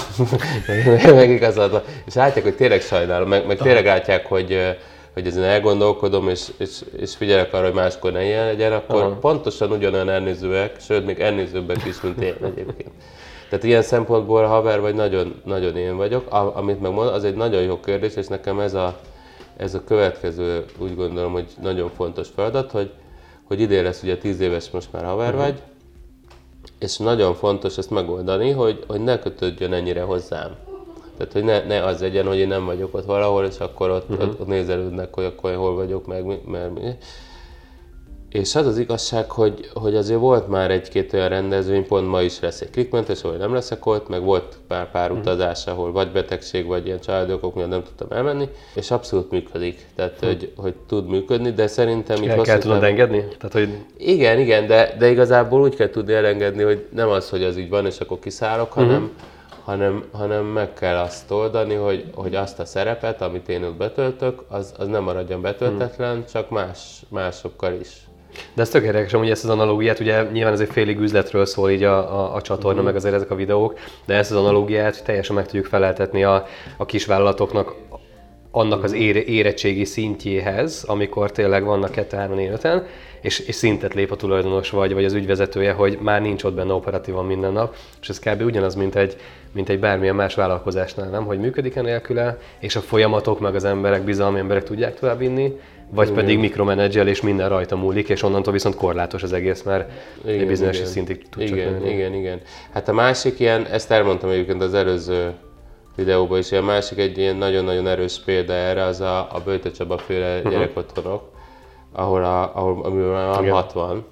meg, 0.66 1.14
meg 1.14 1.30
igazad 1.30 1.70
van, 1.70 1.82
és 2.06 2.14
látják, 2.14 2.44
hogy 2.44 2.54
tényleg 2.54 2.80
sajnálom, 2.80 3.28
meg, 3.28 3.46
meg 3.46 3.58
tényleg 3.58 3.84
látják, 3.84 4.26
hogy, 4.26 4.76
hogy 5.14 5.26
ezen 5.26 5.44
elgondolkodom, 5.44 6.28
és, 6.28 6.48
és, 6.58 6.80
és 6.96 7.16
figyelek 7.16 7.52
arra, 7.52 7.64
hogy 7.64 7.74
máskor 7.74 8.12
ne 8.12 8.24
ilyen 8.24 8.46
legyen, 8.46 8.72
akkor 8.72 9.02
Aha. 9.02 9.18
pontosan 9.18 9.70
ugyanolyan 9.70 10.08
elnézőek, 10.08 10.80
sőt, 10.80 11.06
még 11.06 11.20
elnézőbbek 11.20 11.84
is, 11.84 12.00
mint 12.00 12.22
én 12.22 12.34
egyébként. 12.42 12.90
Tehát 13.48 13.64
ilyen 13.64 13.82
szempontból 13.82 14.44
haver 14.44 14.80
vagy 14.80 14.94
nagyon, 14.94 15.40
nagyon 15.44 15.76
én 15.76 15.96
vagyok. 15.96 16.32
A, 16.32 16.56
amit 16.56 16.80
megmond, 16.80 17.08
az 17.08 17.24
egy 17.24 17.36
nagyon 17.36 17.62
jó 17.62 17.80
kérdés, 17.80 18.14
és 18.14 18.26
nekem 18.26 18.60
ez 18.60 18.74
a, 18.74 18.98
ez 19.56 19.74
a 19.74 19.84
következő, 19.84 20.64
úgy 20.78 20.96
gondolom, 20.96 21.32
hogy 21.32 21.46
nagyon 21.62 21.90
fontos 21.96 22.28
feladat, 22.34 22.70
hogy, 22.70 22.90
hogy 23.44 23.60
idén 23.60 23.82
lesz 23.82 24.02
ugye 24.02 24.18
10 24.18 24.40
éves 24.40 24.70
most 24.70 24.92
már 24.92 25.04
haver 25.04 25.34
uh-huh. 25.34 25.42
vagy, 25.42 25.62
és 26.78 26.96
nagyon 26.96 27.34
fontos 27.34 27.78
ezt 27.78 27.90
megoldani, 27.90 28.50
hogy, 28.50 28.84
hogy 28.86 29.00
ne 29.00 29.18
kötődjön 29.18 29.72
ennyire 29.72 30.02
hozzám. 30.02 30.56
Tehát, 31.16 31.32
hogy 31.32 31.44
ne, 31.44 31.64
ne 31.64 31.84
az 31.84 32.00
legyen, 32.00 32.26
hogy 32.26 32.38
én 32.38 32.48
nem 32.48 32.64
vagyok 32.64 32.94
ott 32.94 33.04
valahol, 33.04 33.44
és 33.44 33.58
akkor 33.58 33.90
ott, 33.90 34.10
uh-huh. 34.10 34.28
ott, 34.28 34.40
ott 34.40 34.46
nézelődnek, 34.46 35.14
hogy 35.14 35.24
akkor 35.24 35.54
hol 35.54 35.74
vagyok, 35.74 36.06
meg 36.06 36.24
mert 36.46 36.70
és 38.40 38.54
az 38.54 38.66
az 38.66 38.78
igazság, 38.78 39.30
hogy, 39.30 39.70
hogy 39.74 39.96
azért 39.96 40.20
volt 40.20 40.48
már 40.48 40.70
egy-két 40.70 41.12
olyan 41.12 41.28
rendezvény, 41.28 41.86
pont 41.86 42.08
ma 42.08 42.22
is 42.22 42.40
lesz 42.40 42.60
egy 42.60 42.70
klikmentes, 42.70 43.22
ahol 43.22 43.36
nem 43.36 43.54
leszek 43.54 43.86
ott, 43.86 44.08
meg 44.08 44.22
volt 44.22 44.56
pár, 44.68 44.90
pár 44.90 45.12
mm. 45.12 45.16
utazás, 45.16 45.66
ahol 45.66 45.92
vagy 45.92 46.12
betegség, 46.12 46.66
vagy 46.66 46.86
ilyen 46.86 47.00
családokok 47.00 47.54
miatt 47.54 47.68
nem 47.68 47.82
tudtam 47.82 48.18
elmenni, 48.18 48.48
és 48.74 48.90
abszolút 48.90 49.30
működik. 49.30 49.86
Tehát, 49.94 50.24
mm. 50.24 50.28
hogy, 50.28 50.52
hogy 50.56 50.74
tud 50.86 51.08
működni, 51.08 51.50
de 51.50 51.66
szerintem 51.66 52.22
itt 52.22 52.28
El 52.28 52.40
kell 52.40 52.58
tudod 52.58 52.82
engedni? 52.82 53.24
Tehát, 53.38 53.52
hogy... 53.52 53.68
Igen, 53.96 54.38
igen, 54.38 54.66
de, 54.66 54.94
de 54.98 55.10
igazából 55.10 55.60
úgy 55.60 55.74
kell 55.74 55.90
tudni 55.90 56.12
elengedni, 56.12 56.62
hogy 56.62 56.86
nem 56.92 57.08
az, 57.08 57.30
hogy 57.30 57.42
az 57.42 57.56
így 57.56 57.68
van, 57.68 57.86
és 57.86 57.98
akkor 57.98 58.18
kiszállok, 58.18 58.78
mm-hmm. 58.78 58.88
hanem, 58.88 59.12
hanem, 59.64 60.04
hanem 60.12 60.44
meg 60.44 60.72
kell 60.72 60.96
azt 60.96 61.30
oldani, 61.30 61.74
hogy, 61.74 62.04
hogy 62.14 62.34
azt 62.34 62.58
a 62.58 62.64
szerepet, 62.64 63.22
amit 63.22 63.48
én 63.48 63.64
ott 63.64 63.76
betöltök, 63.76 64.42
az, 64.48 64.74
az 64.78 64.86
nem 64.86 65.02
maradjon 65.02 65.40
betöltetlen, 65.40 66.16
mm. 66.16 66.20
csak 66.32 66.50
más, 66.50 67.02
másokkal 67.08 67.72
is. 67.80 68.06
De 68.54 68.62
ez 68.62 68.68
tök 68.68 68.84
érdekes, 68.84 69.12
hogy 69.12 69.30
ezt 69.30 69.44
az 69.44 69.50
analógiát, 69.50 70.00
ugye 70.00 70.22
nyilván 70.32 70.52
ez 70.52 70.60
egy 70.60 70.70
félig 70.70 70.98
üzletről 70.98 71.46
szól 71.46 71.70
így 71.70 71.82
a, 71.82 72.20
a, 72.20 72.34
a 72.34 72.42
csatorna, 72.42 72.80
mm. 72.80 72.84
meg 72.84 72.96
azért 72.96 73.14
ezek 73.14 73.30
a 73.30 73.34
videók, 73.34 73.78
de 74.04 74.14
ezt 74.14 74.30
az 74.30 74.36
analógiát 74.36 75.04
teljesen 75.04 75.34
meg 75.34 75.44
tudjuk 75.44 75.66
feleltetni 75.66 76.24
a, 76.24 76.46
a 76.76 76.84
kisvállalatoknak 76.84 77.74
annak 78.50 78.84
az 78.84 78.92
ére, 78.92 79.22
érettségi 79.24 79.84
szintjéhez, 79.84 80.84
amikor 80.86 81.30
tényleg 81.32 81.64
vannak 81.64 81.90
2 81.90 82.16
3 82.16 82.36
4 82.36 82.48
5 82.48 82.82
és, 83.20 83.38
és 83.38 83.54
szintet 83.54 83.94
lép 83.94 84.10
a 84.10 84.16
tulajdonos 84.16 84.70
vagy, 84.70 84.92
vagy 84.92 85.04
az 85.04 85.12
ügyvezetője, 85.12 85.72
hogy 85.72 85.98
már 86.00 86.20
nincs 86.20 86.44
ott 86.44 86.54
benne 86.54 86.72
operatívan 86.72 87.24
minden 87.24 87.52
nap, 87.52 87.74
és 88.00 88.08
ez 88.08 88.18
kb. 88.18 88.42
ugyanaz, 88.42 88.74
mint 88.74 88.96
egy, 88.96 89.16
mint 89.52 89.68
egy 89.68 89.78
bármilyen 89.78 90.14
más 90.14 90.34
vállalkozásnál, 90.34 91.08
nem? 91.08 91.24
Hogy 91.24 91.38
működik-e 91.38 91.80
nélküle, 91.80 92.38
és 92.58 92.76
a 92.76 92.80
folyamatok, 92.80 93.40
meg 93.40 93.54
az 93.54 93.64
emberek, 93.64 94.02
bizalmi 94.02 94.38
emberek 94.38 94.62
tudják 94.62 94.98
továbbvinni, 94.98 95.60
vagy 95.90 96.08
igen. 96.08 96.18
pedig 96.18 96.38
mikromenedzsel, 96.38 97.08
és 97.08 97.20
minden 97.20 97.48
rajta 97.48 97.76
múlik, 97.76 98.08
és 98.08 98.22
onnantól 98.22 98.52
viszont 98.52 98.74
korlátos 98.74 99.22
az 99.22 99.32
egész, 99.32 99.62
mert 99.62 99.92
igen, 100.24 100.40
egy 100.40 100.46
bizonyos 100.46 100.76
igen. 100.76 100.88
szintig 100.88 101.28
tud 101.28 101.42
igen, 101.42 101.80
csak 101.80 101.90
Igen, 101.90 102.14
igen. 102.14 102.40
Hát 102.72 102.88
a 102.88 102.92
másik 102.92 103.40
ilyen, 103.40 103.66
ezt 103.66 103.90
elmondtam 103.90 104.30
egyébként 104.30 104.62
az 104.62 104.74
előző 104.74 105.34
videóban 105.96 106.38
is, 106.38 106.52
a 106.52 106.62
másik 106.62 106.98
egy 106.98 107.18
ilyen 107.18 107.36
nagyon-nagyon 107.36 107.86
erős 107.86 108.20
példa 108.24 108.52
erre, 108.52 108.84
az 108.84 109.00
a, 109.00 109.18
a 109.18 109.40
Böjte 109.44 109.70
Csaba 109.70 109.98
féle 109.98 110.36
uh-huh. 110.36 110.52
gyerekotthonok, 110.52 111.30
ahol, 111.92 112.24
a, 112.24 112.56
ahol 112.56 112.84
amiben 112.84 113.08
már 113.08 113.42
igen. 113.42 113.52
60, 113.52 114.04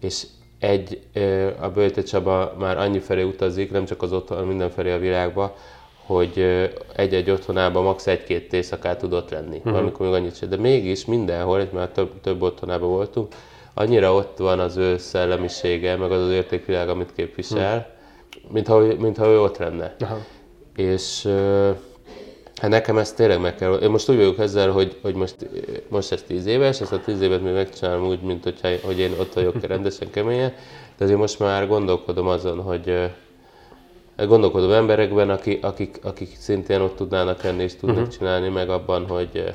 és 0.00 0.26
egy, 0.58 1.00
a 1.60 1.68
Böjte 1.68 2.02
Csaba 2.02 2.54
már 2.58 2.78
annyi 2.78 2.98
felé 2.98 3.22
utazik, 3.22 3.70
nem 3.70 3.84
csak 3.84 4.02
az 4.02 4.12
otthon, 4.12 4.46
mindenfelé 4.46 4.92
a 4.92 4.98
világba, 4.98 5.56
hogy 6.10 6.68
egy-egy 6.96 7.30
otthonában 7.30 7.82
max. 7.82 8.06
egy-két 8.06 8.52
éjszakát 8.52 8.98
tudott 8.98 9.30
lenni. 9.30 9.56
Uh-huh. 9.56 9.72
Valamikor 9.72 10.06
még 10.06 10.14
annyit 10.14 10.36
sem. 10.36 10.48
De 10.48 10.56
mégis 10.56 11.04
mindenhol, 11.04 11.60
itt 11.60 11.72
már 11.72 11.88
több, 11.88 12.20
több 12.20 12.42
otthonában 12.42 12.88
voltunk, 12.88 13.34
annyira 13.74 14.14
ott 14.14 14.38
van 14.38 14.58
az 14.58 14.76
ő 14.76 14.98
szellemisége, 14.98 15.96
meg 15.96 16.10
az 16.12 16.22
az 16.22 16.30
értékvilág, 16.30 16.88
amit 16.88 17.12
képvisel, 17.12 17.76
uh-huh. 18.26 18.52
mintha, 18.52 18.78
mintha 18.98 19.26
ő 19.26 19.40
ott 19.40 19.56
lenne. 19.56 19.96
Uh-huh. 20.00 20.18
És 20.76 21.28
hát 22.56 22.70
nekem 22.70 22.98
ezt 22.98 23.16
tényleg 23.16 23.40
meg 23.40 23.54
kell. 23.54 23.74
Én 23.74 23.90
most 23.90 24.10
úgy 24.10 24.16
vagyok 24.16 24.38
ezzel, 24.38 24.70
hogy, 24.70 24.98
hogy 25.02 25.14
most, 25.14 25.36
most 25.88 26.12
ez 26.12 26.22
tíz 26.22 26.46
éves, 26.46 26.80
ezt 26.80 26.92
a 26.92 27.00
tíz 27.00 27.20
évet 27.20 27.42
még 27.42 27.52
megcsinálom 27.52 28.06
úgy, 28.06 28.20
mint 28.20 28.44
hogyha, 28.44 28.68
hogy 28.82 28.98
én 28.98 29.12
ott 29.18 29.32
vagyok 29.32 29.66
rendesen 29.66 30.10
keményen, 30.10 30.52
de 30.98 31.04
azért 31.04 31.18
most 31.18 31.38
már 31.38 31.68
gondolkodom 31.68 32.26
azon, 32.26 32.60
hogy 32.60 33.10
gondolkodom 34.26 34.72
emberekben, 34.72 35.30
akik, 35.30 35.64
akik, 35.64 35.98
akik 36.02 36.36
szintén 36.36 36.80
ott 36.80 36.96
tudnának 36.96 37.42
lenni 37.42 37.62
és 37.62 37.76
tudnak 37.76 37.96
uh-huh. 37.96 38.12
csinálni, 38.12 38.48
meg 38.48 38.70
abban, 38.70 39.06
hogy, 39.06 39.54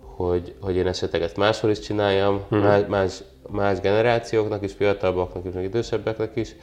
hogy, 0.00 0.54
hogy 0.60 0.76
én 0.76 0.86
esetleg 0.86 1.22
ezt 1.22 1.36
máshol 1.36 1.70
is 1.70 1.78
csináljam, 1.78 2.34
uh-huh. 2.34 2.62
más, 2.62 2.82
más, 2.88 3.22
más 3.50 3.80
generációknak 3.80 4.62
is, 4.62 4.72
fiatalabbaknak 4.72 5.44
is, 5.44 5.52
meg 5.52 5.64
idősebbeknek 5.64 6.36
is, 6.36 6.54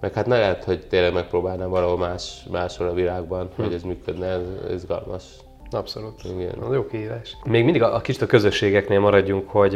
meg 0.00 0.12
hát 0.12 0.26
ne 0.26 0.38
lehet, 0.38 0.64
hogy 0.64 0.86
tényleg 0.86 1.12
megpróbálnám 1.12 1.70
valahol 1.70 1.98
más, 1.98 2.44
máshol 2.50 2.88
a 2.88 2.94
világban, 2.94 3.46
uh-huh. 3.46 3.64
hogy 3.64 3.74
ez 3.74 3.82
működne, 3.82 4.26
ez 4.26 4.42
izgalmas. 4.74 5.24
Abszolút. 5.74 6.20
Igen. 6.38 6.54
Az 6.60 6.74
jó 6.74 6.86
kihívás. 6.86 7.36
Még 7.44 7.64
mindig 7.64 7.82
a, 7.82 7.94
a 7.94 8.00
kicsit 8.00 8.22
a 8.22 8.26
közösségeknél 8.26 9.00
maradjunk, 9.00 9.50
hogy 9.50 9.74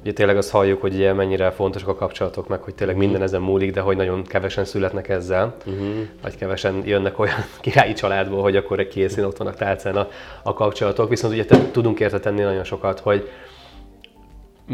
ugye 0.00 0.12
tényleg 0.12 0.36
azt 0.36 0.50
halljuk, 0.50 0.80
hogy 0.80 0.94
ugye 0.94 1.12
mennyire 1.12 1.50
fontosak 1.50 1.88
a 1.88 1.94
kapcsolatok, 1.94 2.48
meg 2.48 2.62
hogy 2.62 2.74
tényleg 2.74 2.96
minden 2.96 3.22
ezen 3.22 3.40
múlik, 3.40 3.72
de 3.72 3.80
hogy 3.80 3.96
nagyon 3.96 4.24
kevesen 4.24 4.64
születnek 4.64 5.08
ezzel, 5.08 5.54
uh-huh. 5.66 5.86
vagy 6.22 6.36
kevesen 6.36 6.82
jönnek 6.84 7.18
olyan 7.18 7.44
királyi 7.60 7.92
családból, 7.92 8.42
hogy 8.42 8.56
akkor 8.56 8.78
egy 8.78 8.88
készén 8.88 9.24
ott 9.24 9.36
vannak 9.36 9.56
tálcán 9.56 9.96
a, 9.96 10.08
a 10.42 10.54
kapcsolatok. 10.54 11.08
Viszont 11.08 11.32
ugye 11.32 11.44
te, 11.44 11.70
tudunk 11.70 12.00
érte 12.00 12.20
tenni 12.20 12.42
nagyon 12.42 12.64
sokat, 12.64 13.00
hogy 13.00 13.28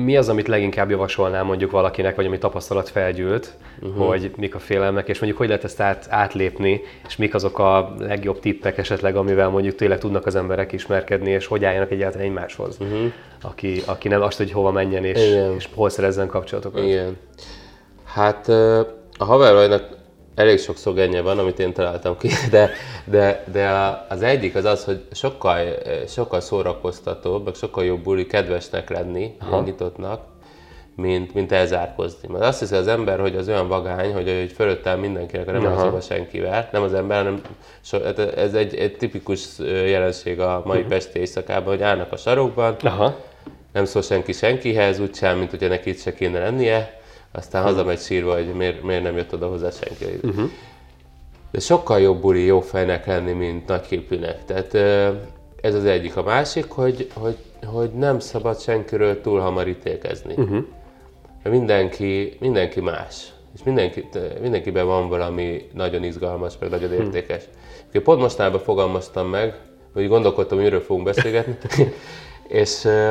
mi 0.05 0.17
az, 0.17 0.29
amit 0.29 0.49
leginkább 0.49 0.91
javasolnál 0.91 1.45
mondjuk 1.45 1.71
valakinek, 1.71 2.17
vagy 2.17 2.27
ami 2.27 2.39
tapasztalat 2.39 2.89
felgyűlt, 2.89 3.53
uh-huh. 3.81 4.07
hogy 4.07 4.31
mik 4.37 4.55
a 4.55 4.59
félelmek, 4.59 5.09
és 5.09 5.19
mondjuk 5.19 5.39
hogy 5.39 5.49
lehet 5.49 5.65
ezt 5.65 5.81
át, 5.81 6.07
átlépni, 6.11 6.81
és 7.07 7.17
mik 7.17 7.35
azok 7.35 7.59
a 7.59 7.95
legjobb 7.99 8.41
tippek 8.41 8.79
esetleg, 8.79 9.17
amivel 9.17 9.49
mondjuk 9.49 9.75
tényleg 9.75 9.99
tudnak 9.99 10.27
az 10.27 10.35
emberek 10.35 10.73
ismerkedni, 10.73 11.31
és 11.31 11.47
hogy 11.47 11.65
álljanak 11.65 11.91
egyáltalán 11.91 12.27
egymáshoz, 12.27 12.77
uh-huh. 12.81 13.13
aki, 13.43 13.83
aki 13.87 14.09
nem 14.09 14.23
azt, 14.23 14.39
hogy 14.39 14.53
hova 14.53 14.71
menjen, 14.71 15.05
és, 15.05 15.37
és 15.57 15.69
hol 15.75 15.89
szerezzen 15.89 16.27
kapcsolatokat. 16.27 16.85
Igen. 16.85 17.17
Hát 18.05 18.49
a 19.19 19.25
havervajnak 19.25 19.89
elég 20.37 20.59
sok 20.59 20.77
szlogenje 20.77 21.21
van, 21.21 21.39
amit 21.39 21.59
én 21.59 21.73
találtam 21.73 22.17
ki, 22.19 22.29
de, 22.51 22.71
de, 23.05 23.45
de 23.53 23.69
az 24.09 24.23
egyik 24.23 24.55
az 24.55 24.65
az, 24.65 24.85
hogy 24.85 25.05
sokkal, 25.13 25.59
sokkal 26.09 26.41
szórakoztatóbb, 26.41 27.45
meg 27.45 27.55
sokkal 27.55 27.85
jobb 27.85 28.03
buli 28.03 28.27
kedvesnek 28.27 28.91
lenni, 28.91 29.37
nyitottnak, 29.65 30.21
mint, 30.97 31.35
mint 31.35 31.53
elzárkozni. 31.53 32.29
Mert 32.29 32.45
azt 32.45 32.59
hiszi 32.59 32.75
az 32.75 32.87
ember, 32.87 33.21
hogy 33.21 33.37
az 33.37 33.49
olyan 33.49 33.69
vagány, 33.69 34.13
hogy, 34.13 34.37
hogy 34.39 34.53
fölöttem 34.53 35.01
mindenkinek, 35.01 35.47
nem 35.47 35.95
az 35.95 36.07
senkivel, 36.07 36.69
nem 36.73 36.83
az 36.83 36.95
ember, 36.95 37.17
hanem 37.17 37.41
so, 37.81 38.03
hát 38.03 38.19
ez 38.19 38.55
egy, 38.55 38.75
egy 38.75 38.97
tipikus 38.97 39.59
jelenség 39.87 40.41
a 40.41 40.63
mai 40.65 40.77
uh-huh. 40.77 40.93
Pesti 40.93 41.19
éjszakában, 41.19 41.69
hogy 41.69 41.83
állnak 41.83 42.13
a 42.13 42.17
sarokban, 42.17 42.77
Aha. 42.83 43.17
nem 43.73 43.85
szól 43.85 44.03
senki 44.03 44.33
senkihez, 44.33 44.99
úgy 44.99 45.15
sem, 45.15 45.39
mint 45.39 45.51
hogyha 45.51 45.69
neki 45.69 45.91
itt 45.91 46.01
se 46.01 46.15
kéne 46.15 46.39
lennie, 46.39 47.01
aztán 47.37 47.63
hazamegy 47.63 47.99
sírva, 47.99 48.35
hogy 48.35 48.55
miért, 48.55 48.83
miért 48.83 49.03
nem 49.03 49.17
jött 49.17 49.35
oda 49.35 49.49
hozzá 49.49 49.71
senki. 49.71 50.19
Uh-huh. 50.23 50.51
De 51.51 51.61
sokkal 51.61 52.01
jobb 52.01 52.21
buli 52.21 52.45
jó 52.45 52.61
fejnek 52.61 53.07
lenni, 53.07 53.33
mint 53.33 53.67
nagyképűnek. 53.67 54.45
Tehát 54.45 54.75
ez 55.61 55.75
az 55.75 55.85
egyik. 55.85 56.17
A 56.17 56.23
másik, 56.23 56.71
hogy, 56.71 57.11
hogy, 57.15 57.37
hogy 57.65 57.91
nem 57.91 58.19
szabad 58.19 58.61
senkiről 58.61 59.21
túl 59.21 59.41
hamar 59.41 59.69
ítélkezni. 59.69 60.35
Uh-huh. 60.37 60.65
Mindenki, 61.43 62.37
mindenki 62.41 62.81
más. 62.81 63.33
És 63.55 63.63
mindenki, 63.63 64.09
mindenkiben 64.41 64.87
van 64.87 65.09
valami 65.09 65.69
nagyon 65.73 66.05
izgalmas, 66.05 66.55
meg 66.61 66.71
nagyon 66.71 66.93
értékes. 66.93 67.43
Uh-huh. 67.87 68.03
Pont 68.03 68.21
mostában 68.21 68.61
fogalmaztam 68.61 69.29
meg, 69.29 69.55
hogy 69.93 70.09
gondolkodtam, 70.09 70.57
hogy 70.57 70.67
miről 70.67 70.81
fogunk 70.83 71.05
beszélgetni, 71.05 71.57
és 72.63 72.85
uh, 72.85 73.11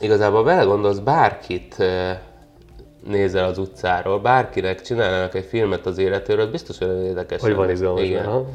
igazából 0.00 0.44
belegondolsz, 0.44 0.98
bárkit 0.98 1.74
uh, 1.78 2.10
nézel 3.06 3.44
az 3.44 3.58
utcáról, 3.58 4.18
bárkinek 4.18 4.80
csinálnának 4.80 5.34
egy 5.34 5.44
filmet 5.44 5.86
az 5.86 5.98
életéről, 5.98 6.50
biztos, 6.50 6.78
hogy 6.78 6.86
nagyon 6.86 7.04
érdekes. 7.04 7.40
Hogy 7.40 7.54
van 7.54 7.70
izgalmas. 7.70 8.02
Igen. 8.02 8.26
Aha, 8.26 8.46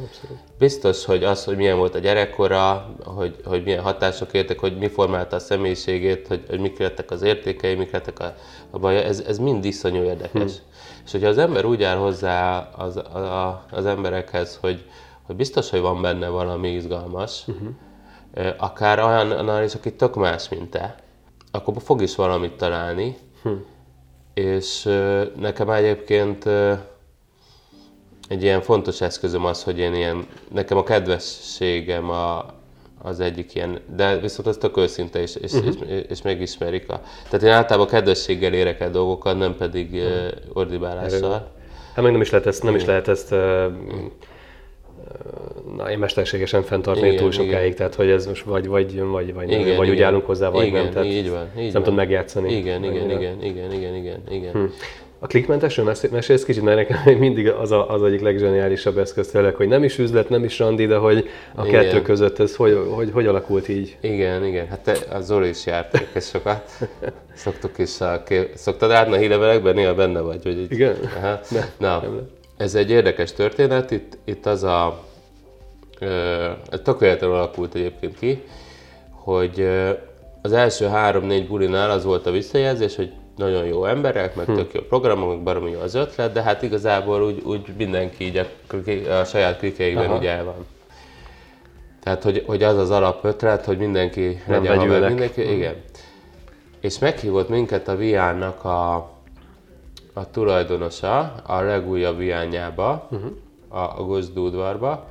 biztos, 0.57 1.05
hogy 1.05 1.23
az, 1.23 1.43
hogy 1.43 1.55
milyen 1.55 1.77
volt 1.77 1.95
a 1.95 1.99
gyerekkora, 1.99 2.95
hogy, 3.03 3.35
hogy 3.43 3.63
milyen 3.63 3.83
hatások 3.83 4.33
értek, 4.33 4.59
hogy 4.59 4.77
mi 4.77 4.87
formálta 4.87 5.35
a 5.35 5.39
személyiségét, 5.39 6.27
hogy, 6.27 6.43
hogy 6.49 6.59
mik 6.59 6.79
lettek 6.79 7.11
az 7.11 7.21
értékei, 7.21 7.75
mik 7.75 7.91
lettek 7.91 8.19
a, 8.19 8.35
a 8.69 8.79
baj, 8.79 9.03
ez, 9.03 9.19
ez 9.19 9.37
mind 9.37 9.65
iszonyú 9.65 10.03
érdekes. 10.03 10.51
Hm. 10.51 10.63
És 11.05 11.11
hogyha 11.11 11.27
az 11.27 11.37
ember 11.37 11.65
úgy 11.65 11.83
áll 11.83 11.97
hozzá 11.97 12.69
az, 12.77 12.97
a, 12.97 13.65
az 13.71 13.85
emberekhez, 13.85 14.57
hogy, 14.61 14.85
hogy 15.23 15.35
biztos, 15.35 15.69
hogy 15.69 15.79
van 15.79 16.01
benne 16.01 16.27
valami 16.27 16.69
izgalmas, 16.69 17.43
uh-huh. 17.47 18.55
akár 18.57 18.99
olyan 18.99 19.63
is, 19.63 19.75
aki 19.75 19.93
tök 19.93 20.15
más, 20.15 20.49
mint 20.49 20.69
te, 20.69 20.95
akkor 21.51 21.73
fog 21.77 22.01
is 22.01 22.15
valamit 22.15 22.53
találni, 22.53 23.17
hm 23.43 23.49
és 24.35 24.89
nekem 25.39 25.69
egyébként 25.69 26.45
egy 28.27 28.43
ilyen 28.43 28.61
fontos 28.61 29.01
eszközöm 29.01 29.45
az, 29.45 29.63
hogy 29.63 29.79
én 29.79 29.93
ilyen, 29.93 30.27
nekem 30.53 30.77
a 30.77 30.83
kedvességem 30.83 32.09
a, 32.09 32.45
az 33.01 33.19
egyik 33.19 33.55
ilyen, 33.55 33.79
de 33.95 34.17
viszont 34.17 34.47
az 34.47 34.57
tök 34.57 34.77
őszinte, 34.77 35.21
és, 35.21 35.35
és, 35.35 35.51
uh-huh. 35.51 35.89
és, 35.89 36.03
és 36.09 36.21
megismerik. 36.21 36.89
A, 36.89 37.01
tehát 37.29 37.45
én 37.45 37.51
általában 37.51 37.87
kedvességgel 37.87 38.53
érek 38.53 38.79
el 38.79 38.89
dolgokat, 38.89 39.37
nem 39.37 39.55
pedig 39.55 39.93
uh-huh. 39.93 40.27
ordibálással. 40.53 41.51
Hát 41.93 42.03
meg 42.03 42.11
nem 42.11 42.21
is 42.21 42.29
lehet 42.29 42.47
ezt, 42.47 42.63
nem 42.63 42.75
is 42.75 42.85
lehet 42.85 43.07
ezt 43.07 43.35
na, 45.77 45.91
én 45.91 45.97
mesterségesen 45.97 46.63
fenntartani 46.63 47.07
igen, 47.07 47.19
túl 47.19 47.31
sokáig, 47.31 47.65
igen. 47.65 47.75
tehát 47.75 47.95
hogy 47.95 48.09
ez 48.09 48.25
most 48.25 48.43
vagy, 48.43 48.67
vagy, 48.67 48.99
vagy, 48.99 49.33
vagy, 49.33 49.51
igen, 49.51 49.75
vagy 49.75 49.87
igen. 49.87 49.89
úgy 49.89 50.01
állunk 50.01 50.25
hozzá, 50.25 50.49
vagy 50.49 50.65
igen, 50.65 50.83
nem. 50.83 50.91
Tehát 50.91 51.07
így 51.07 51.29
van, 51.29 51.49
így 51.59 51.73
nem 51.73 51.81
tudom 51.81 51.95
megjátszani. 51.95 52.55
Igen, 52.55 52.83
igen, 52.83 53.09
igen, 53.09 53.43
igen, 53.43 53.71
igen, 53.71 53.95
igen, 53.95 54.21
igen. 54.29 54.51
Hm. 54.51 54.63
A 55.19 55.27
klikmentesről 55.27 55.93
mesélsz 56.11 56.43
kicsit, 56.43 56.63
mert 56.63 56.77
nekem 56.77 57.17
mindig 57.17 57.49
az, 57.49 57.71
a, 57.71 57.89
az 57.89 58.03
egyik 58.03 58.21
legzseniálisabb 58.21 58.97
eszköz 58.97 59.27
tényleg, 59.27 59.55
hogy 59.55 59.67
nem 59.67 59.83
is 59.83 59.97
üzlet, 59.97 60.29
nem 60.29 60.43
is 60.43 60.59
randi, 60.59 60.85
de 60.85 60.95
hogy 60.95 61.29
a 61.55 61.65
igen. 61.65 61.81
kettő 61.81 62.01
között 62.01 62.39
ez 62.39 62.55
hogy, 62.55 62.79
hogy, 62.89 63.09
hogy 63.13 63.27
alakult 63.27 63.67
így? 63.67 63.97
Igen, 64.01 64.45
igen. 64.45 64.67
Hát 64.67 64.79
te, 64.79 64.97
a 65.15 65.19
Zoli 65.19 65.49
is 65.49 65.65
járt 65.65 66.07
ezt 66.13 66.29
sokat. 66.29 66.71
Szoktuk 67.33 67.77
is 67.77 68.01
a, 68.01 68.23
szoktad 68.53 68.91
átni 68.91 69.13
a 69.13 69.17
hírevelekben? 69.17 69.75
Néha 69.75 69.93
benne 69.93 70.19
vagy. 70.19 70.43
Hogy 70.43 70.59
így, 70.59 70.71
igen? 70.71 70.95
Aha. 71.17 71.39
Ne, 71.49 71.65
Na, 71.77 71.99
nem 72.01 72.27
ez 72.57 72.75
egy 72.75 72.89
érdekes 72.89 73.33
történet. 73.33 73.91
Itt, 73.91 74.17
itt 74.23 74.45
az 74.45 74.63
a... 74.63 75.03
Ez 76.69 76.79
tök 76.83 77.01
alakult 77.21 77.75
egyébként 77.75 78.19
ki, 78.19 78.43
hogy 79.09 79.69
az 80.41 80.51
első 80.51 80.85
három-négy 80.85 81.47
bulinál 81.47 81.91
az 81.91 82.03
volt 82.03 82.25
a 82.25 82.31
visszajelzés, 82.31 82.95
hogy 82.95 83.11
nagyon 83.35 83.65
jó 83.65 83.85
emberek, 83.85 84.35
meg 84.35 84.45
hm. 84.45 84.55
tök 84.55 84.73
jó 84.73 84.81
programok, 84.81 85.29
meg 85.29 85.43
baromi 85.43 85.71
jó 85.71 85.79
az 85.79 85.93
ötlet, 85.93 86.31
de 86.31 86.41
hát 86.41 86.61
igazából 86.61 87.23
úgy, 87.23 87.41
úgy 87.43 87.73
mindenki 87.77 88.23
így 88.23 88.37
a, 88.37 88.45
a 89.11 89.23
saját 89.23 89.57
klikeiben 89.57 90.17
úgy 90.17 90.25
el 90.25 90.43
van. 90.43 90.65
Tehát, 92.03 92.23
hogy, 92.23 92.43
hogy 92.45 92.63
az 92.63 92.77
az 92.77 92.91
alapötlet, 92.91 93.65
hogy 93.65 93.77
mindenki 93.77 94.41
nem 94.47 94.63
legyen 94.63 94.77
haver, 94.77 95.07
mindenki, 95.07 95.43
hm. 95.43 95.51
igen. 95.51 95.75
És 96.79 96.99
meghívott 96.99 97.49
minket 97.49 97.87
a 97.87 97.95
Viánnak 97.95 98.63
a, 98.63 99.09
a 100.17 100.29
tulajdonosa 100.29 101.33
a 101.45 101.61
legújabb 101.61 102.17
Viánjába, 102.17 103.07
uh-huh. 103.11 103.31
a, 103.67 103.99
a 103.99 104.03
Gozdúdvarba, 104.03 105.07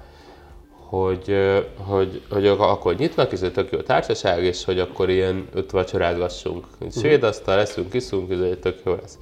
hogy, 0.71 1.37
hogy, 1.77 2.23
hogy 2.31 2.47
akkor 2.47 2.95
nyitnak, 2.95 3.33
ez 3.33 3.43
egy 3.43 3.53
tök 3.53 3.73
jó 3.73 3.79
társaság, 3.79 4.43
és 4.45 4.65
hogy 4.65 4.79
akkor 4.79 5.11
ilyen 5.11 5.49
öt 5.53 5.71
vacsorázgassunk. 5.71 6.67
Svéd 6.91 7.23
asztal, 7.23 7.57
leszünk, 7.57 7.95
iszunk, 7.95 8.31
ez 8.31 8.41
egy 8.41 8.59
tök 8.59 8.81
jó 8.85 8.95
lesz. 9.01 9.19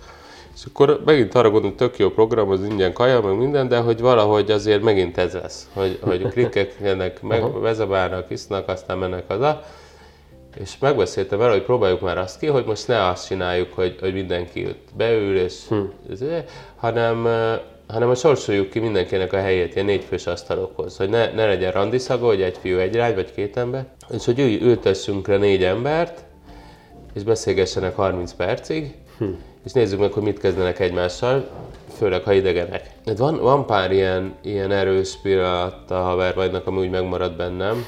És 0.54 0.64
akkor 0.64 1.00
megint 1.04 1.34
arra 1.34 1.50
gondolom, 1.50 1.76
tök 1.76 1.98
jó 1.98 2.10
program, 2.10 2.50
az 2.50 2.64
ingyen 2.64 2.92
kaja, 2.92 3.20
meg 3.20 3.36
minden, 3.36 3.68
de 3.68 3.78
hogy 3.78 4.00
valahogy 4.00 4.50
azért 4.50 4.82
megint 4.82 5.18
ez 5.18 5.32
lesz, 5.32 5.68
hogy, 5.72 5.98
hogy 6.02 6.28
klikkek 6.28 6.76
ennek 6.82 7.22
meg 7.22 7.60
vezabálnak, 7.60 8.30
isznak, 8.30 8.68
aztán 8.68 8.98
mennek 8.98 9.24
haza. 9.28 9.62
És 10.60 10.78
megbeszéltem 10.78 11.38
vele, 11.38 11.52
hogy 11.52 11.62
próbáljuk 11.62 12.00
már 12.00 12.18
azt 12.18 12.38
ki, 12.38 12.46
hogy 12.46 12.64
most 12.64 12.88
ne 12.88 13.06
azt 13.06 13.26
csináljuk, 13.26 13.72
hogy, 13.72 13.96
hogy 14.00 14.12
mindenki 14.12 14.66
ott 14.66 14.88
beül, 14.96 15.36
és, 15.38 15.54
hm. 15.68 15.76
hanem, 16.76 17.26
hanem 17.86 18.08
a 18.08 18.14
sorsoljuk 18.14 18.70
ki 18.70 18.78
mindenkinek 18.78 19.32
a 19.32 19.36
helyét 19.36 19.74
ilyen 19.74 19.86
négyfős 19.86 20.26
asztalokhoz, 20.26 20.96
hogy 20.96 21.08
ne, 21.08 21.32
ne 21.32 21.46
legyen 21.46 21.72
randiszaga, 21.72 22.26
hogy 22.26 22.42
egy 22.42 22.56
fiú, 22.60 22.78
egy 22.78 22.94
lány, 22.94 23.14
vagy 23.14 23.32
két 23.32 23.56
ember, 23.56 23.86
és 24.10 24.24
hogy 24.24 24.38
ülj, 24.38 24.60
ültessünk 24.60 25.26
le 25.26 25.36
négy 25.36 25.64
embert, 25.64 26.24
és 27.14 27.22
beszélgessenek 27.22 27.96
30 27.96 28.32
percig, 28.32 28.94
hm. 29.18 29.24
és 29.64 29.72
nézzük 29.72 29.98
meg, 29.98 30.12
hogy 30.12 30.22
mit 30.22 30.38
kezdenek 30.38 30.80
egymással, 30.80 31.48
főleg 31.96 32.22
ha 32.22 32.32
idegenek. 32.32 32.90
Hát 33.06 33.18
van, 33.18 33.40
van 33.40 33.66
pár 33.66 33.92
ilyen, 33.92 34.34
ilyen 34.42 34.70
erős 34.70 35.18
pillanat 35.22 35.90
a 35.90 36.00
havervagynak, 36.00 36.66
ami 36.66 36.78
úgy 36.78 36.90
megmarad 36.90 37.36
bennem, 37.36 37.86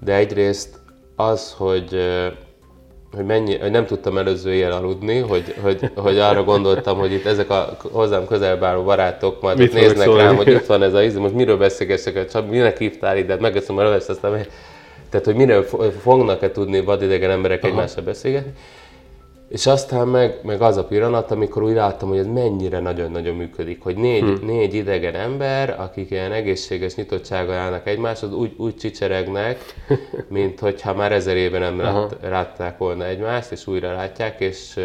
de 0.00 0.14
egyrészt 0.14 0.84
az, 1.16 1.54
hogy 1.58 1.98
hogy, 3.16 3.24
mennyi, 3.24 3.58
hogy 3.58 3.70
nem 3.70 3.86
tudtam 3.86 4.18
előző 4.18 4.52
éjjel 4.52 4.72
aludni, 4.72 5.18
hogy, 5.18 5.54
hogy, 5.62 5.90
hogy 5.94 6.18
arra 6.18 6.44
gondoltam, 6.44 6.98
hogy 6.98 7.12
itt 7.12 7.26
ezek 7.26 7.50
a 7.50 7.76
hozzám 7.92 8.26
közelebb 8.26 8.62
álló 8.62 8.82
barátok 8.82 9.42
majd 9.42 9.58
Mit 9.58 9.72
néznek 9.72 10.06
szólni? 10.06 10.22
rám, 10.22 10.36
hogy 10.36 10.48
itt 10.48 10.66
van 10.66 10.82
ez 10.82 10.94
a 10.94 11.02
íz, 11.02 11.16
most 11.16 11.34
miről 11.34 11.56
beszélgessek, 11.56 12.30
csak 12.30 12.50
minek 12.50 12.78
hívtál 12.78 13.18
ide, 13.18 13.36
megeszem 13.40 13.78
a 13.78 13.82
levest, 13.82 14.08
aztán 14.08 14.46
tehát, 15.10 15.26
hogy 15.26 15.34
miről 15.34 15.62
fognak-e 16.02 16.50
tudni 16.50 16.80
vadidegen 16.80 17.30
emberek 17.30 17.64
egymással 17.64 18.02
beszélgetni. 18.02 18.52
És 19.48 19.66
aztán 19.66 20.08
meg, 20.08 20.40
meg 20.42 20.60
az 20.60 20.76
a 20.76 20.84
pillanat, 20.84 21.30
amikor 21.30 21.62
úgy 21.62 21.74
láttam, 21.74 22.08
hogy 22.08 22.18
ez 22.18 22.26
mennyire 22.26 22.80
nagyon-nagyon 22.80 23.36
működik, 23.36 23.82
hogy 23.82 23.96
négy, 23.96 24.22
hmm. 24.22 24.46
négy 24.46 24.74
idegen 24.74 25.14
ember, 25.14 25.80
akik 25.80 26.10
ilyen 26.10 26.32
egészséges 26.32 26.94
nyitottsággal 26.94 27.54
állnak 27.54 27.86
egymáshoz, 27.86 28.32
úgy, 28.32 28.54
úgy 28.56 28.76
csicseregnek, 28.76 29.58
mint 30.28 30.60
hogyha 30.60 30.94
már 30.94 31.12
ezer 31.12 31.36
éve 31.36 31.58
nem 31.58 31.80
lát, 31.80 32.16
látták 32.22 32.78
volna 32.78 33.06
egymást, 33.06 33.52
és 33.52 33.66
újra 33.66 33.92
látják, 33.92 34.40
és 34.40 34.80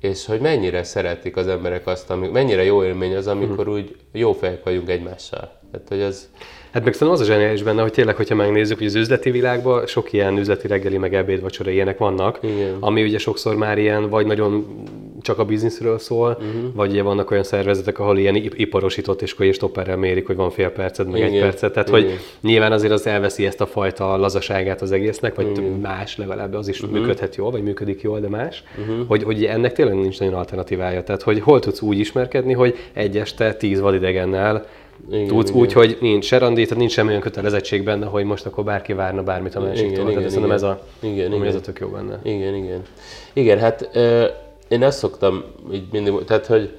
és 0.00 0.26
hogy 0.26 0.40
mennyire 0.40 0.82
szeretik 0.82 1.36
az 1.36 1.48
emberek 1.48 1.86
azt, 1.86 2.10
ami, 2.10 2.28
mennyire 2.28 2.64
jó 2.64 2.84
élmény 2.84 3.16
az, 3.16 3.26
amikor 3.26 3.64
hmm. 3.64 3.74
úgy 3.74 3.96
jó 4.12 4.32
fejek 4.32 4.64
vagyunk 4.64 4.88
egymással. 4.88 5.50
Tehát, 5.70 5.88
hogy 5.88 6.00
az, 6.00 6.28
Hát 6.70 6.84
meg 6.84 6.92
szerintem 6.92 7.22
az 7.22 7.28
a 7.28 7.32
zseniális 7.32 7.62
benne, 7.62 7.82
hogy 7.82 7.92
tényleg, 7.92 8.16
hogyha 8.16 8.34
megnézzük, 8.34 8.78
hogy 8.78 8.86
az 8.86 8.94
üzleti 8.94 9.30
világban 9.30 9.86
sok 9.86 10.12
ilyen 10.12 10.38
üzleti 10.38 10.66
reggeli, 10.66 10.98
meg 10.98 11.14
ebéd, 11.14 11.40
vacsora 11.40 11.70
ilyenek 11.70 11.98
vannak, 11.98 12.38
Igen. 12.40 12.76
ami 12.80 13.02
ugye 13.02 13.18
sokszor 13.18 13.56
már 13.56 13.78
ilyen, 13.78 14.08
vagy 14.08 14.26
nagyon 14.26 14.66
csak 15.22 15.38
a 15.38 15.44
bizniszről 15.44 15.98
szól, 15.98 16.30
uh-huh. 16.30 16.74
vagy 16.74 16.90
ugye 16.90 17.02
vannak 17.02 17.30
olyan 17.30 17.42
szervezetek, 17.42 17.98
ahol 17.98 18.18
ilyen 18.18 18.34
iparosított, 18.34 19.22
és 19.22 19.32
akkor 19.32 19.46
és 19.46 19.54
stopperrel 19.54 19.96
mérik, 19.96 20.26
hogy 20.26 20.36
van 20.36 20.50
fél 20.50 20.70
percet, 20.70 21.06
meg 21.06 21.20
Igen. 21.20 21.32
egy 21.32 21.40
percet. 21.40 21.72
Tehát, 21.72 21.88
Igen. 21.88 22.00
hogy 22.00 22.18
nyilván 22.40 22.72
azért 22.72 22.92
az 22.92 23.06
elveszi 23.06 23.46
ezt 23.46 23.60
a 23.60 23.66
fajta 23.66 24.16
lazaságát 24.16 24.82
az 24.82 24.92
egésznek, 24.92 25.34
vagy 25.34 25.50
Igen. 25.50 25.64
más 25.64 26.16
legalább 26.16 26.54
az 26.54 26.68
is 26.68 26.80
uh-huh. 26.80 26.98
működhet 26.98 27.36
jól, 27.36 27.50
vagy 27.50 27.62
működik 27.62 28.00
jól, 28.00 28.20
de 28.20 28.28
más, 28.28 28.62
uh-huh. 28.78 29.06
hogy, 29.06 29.22
hogy 29.22 29.44
ennek 29.44 29.72
tényleg 29.72 29.94
nincs 29.94 30.18
nagyon 30.18 30.34
alternatívája. 30.34 31.02
Tehát, 31.02 31.22
hogy 31.22 31.40
hol 31.40 31.60
tudsz 31.60 31.80
úgy 31.80 31.98
ismerkedni, 31.98 32.52
hogy 32.52 32.76
egy 32.92 33.18
este 33.18 33.54
tíz 33.54 33.80
vadidegennel 33.80 34.66
igen, 35.10 35.26
tudsz 35.26 35.48
igen. 35.48 35.60
úgy, 35.60 35.72
hogy 35.72 35.96
nincs 36.00 36.24
se 36.24 36.38
randi, 36.38 36.62
tehát 36.62 36.78
nincs 36.78 36.92
semmilyen 36.92 37.20
kötelezettség 37.20 37.84
benne, 37.84 38.06
hogy 38.06 38.24
most 38.24 38.46
akkor 38.46 38.64
bárki 38.64 38.92
várna 38.92 39.22
bármit 39.22 39.54
a 39.54 39.60
másiktól. 39.60 39.84
Igen, 39.84 39.96
tehát 40.04 40.18
igen, 40.18 40.28
szerintem 40.28 40.50
ez 40.50 40.62
a, 40.62 40.80
igen, 41.00 41.32
igen. 41.32 41.46
ez 41.46 41.54
a 41.54 41.60
tök 41.60 41.78
jó 41.78 41.88
benne. 41.88 42.18
Igen, 42.22 42.54
igen. 42.54 42.82
Igen, 43.32 43.58
hát 43.58 43.88
ö, 43.92 44.24
én 44.68 44.82
ezt 44.82 44.98
szoktam 44.98 45.44
így 45.72 45.84
mindig, 45.92 46.24
tehát 46.26 46.46
hogy 46.46 46.76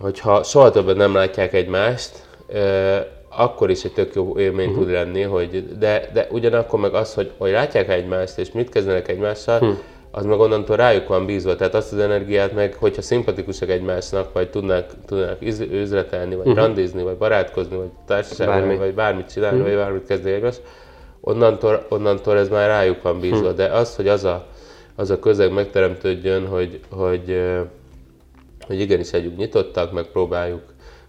hogyha 0.00 0.42
soha 0.42 0.70
többet 0.70 0.96
nem 0.96 1.14
látják 1.14 1.52
egymást, 1.52 2.26
ö, 2.46 2.96
akkor 3.28 3.70
is 3.70 3.84
egy 3.84 3.92
tök 3.92 4.14
jó 4.14 4.38
élmény 4.38 4.68
uh-huh. 4.68 4.82
tud 4.82 4.92
lenni, 4.92 5.22
hogy 5.22 5.78
de, 5.78 6.10
de 6.12 6.26
ugyanakkor 6.30 6.80
meg 6.80 6.94
az, 6.94 7.14
hogy, 7.14 7.30
hogy 7.38 7.50
látják 7.50 7.88
egymást, 7.88 8.38
és 8.38 8.52
mit 8.52 8.68
kezdenek 8.68 9.08
egymással, 9.08 9.60
uh-huh 9.60 9.78
az 10.16 10.24
meg 10.24 10.38
onnantól 10.38 10.76
rájuk 10.76 11.08
van 11.08 11.26
bízva, 11.26 11.56
tehát 11.56 11.74
azt 11.74 11.92
az 11.92 11.98
energiát 11.98 12.52
meg, 12.54 12.74
hogyha 12.74 13.02
szimpatikusak 13.02 13.68
egymásnak, 13.68 14.32
vagy 14.32 14.50
tudnak, 14.50 14.86
tudnak 15.06 15.42
üzletelni, 15.70 16.34
vagy 16.34 16.46
uh-huh. 16.46 16.64
randizni, 16.64 17.02
vagy 17.02 17.16
barátkozni, 17.16 17.76
vagy 17.76 17.90
társaságban, 18.06 18.56
Bármi. 18.56 18.76
vagy 18.76 18.94
bármit 18.94 19.32
csinálni, 19.32 19.58
uh-huh. 19.58 19.74
vagy 19.74 19.84
bármit 19.84 20.06
kezdeni 20.06 20.34
egymás, 20.34 20.56
onnantól, 21.20 21.86
onnantól 21.88 22.38
ez 22.38 22.48
már 22.48 22.68
rájuk 22.68 23.02
van 23.02 23.20
bízva. 23.20 23.38
Uh-huh. 23.38 23.56
De 23.56 23.64
az, 23.64 23.96
hogy 23.96 24.08
az 24.08 24.24
a, 24.24 24.46
az 24.94 25.10
a 25.10 25.18
közeg 25.18 25.52
megteremtődjön, 25.52 26.46
hogy, 26.46 26.80
hogy, 26.90 27.42
hogy 28.66 28.80
igenis 28.80 29.12
együtt 29.12 29.36
nyitottak, 29.36 29.92
meg 29.92 30.04
próbáljuk 30.04 30.62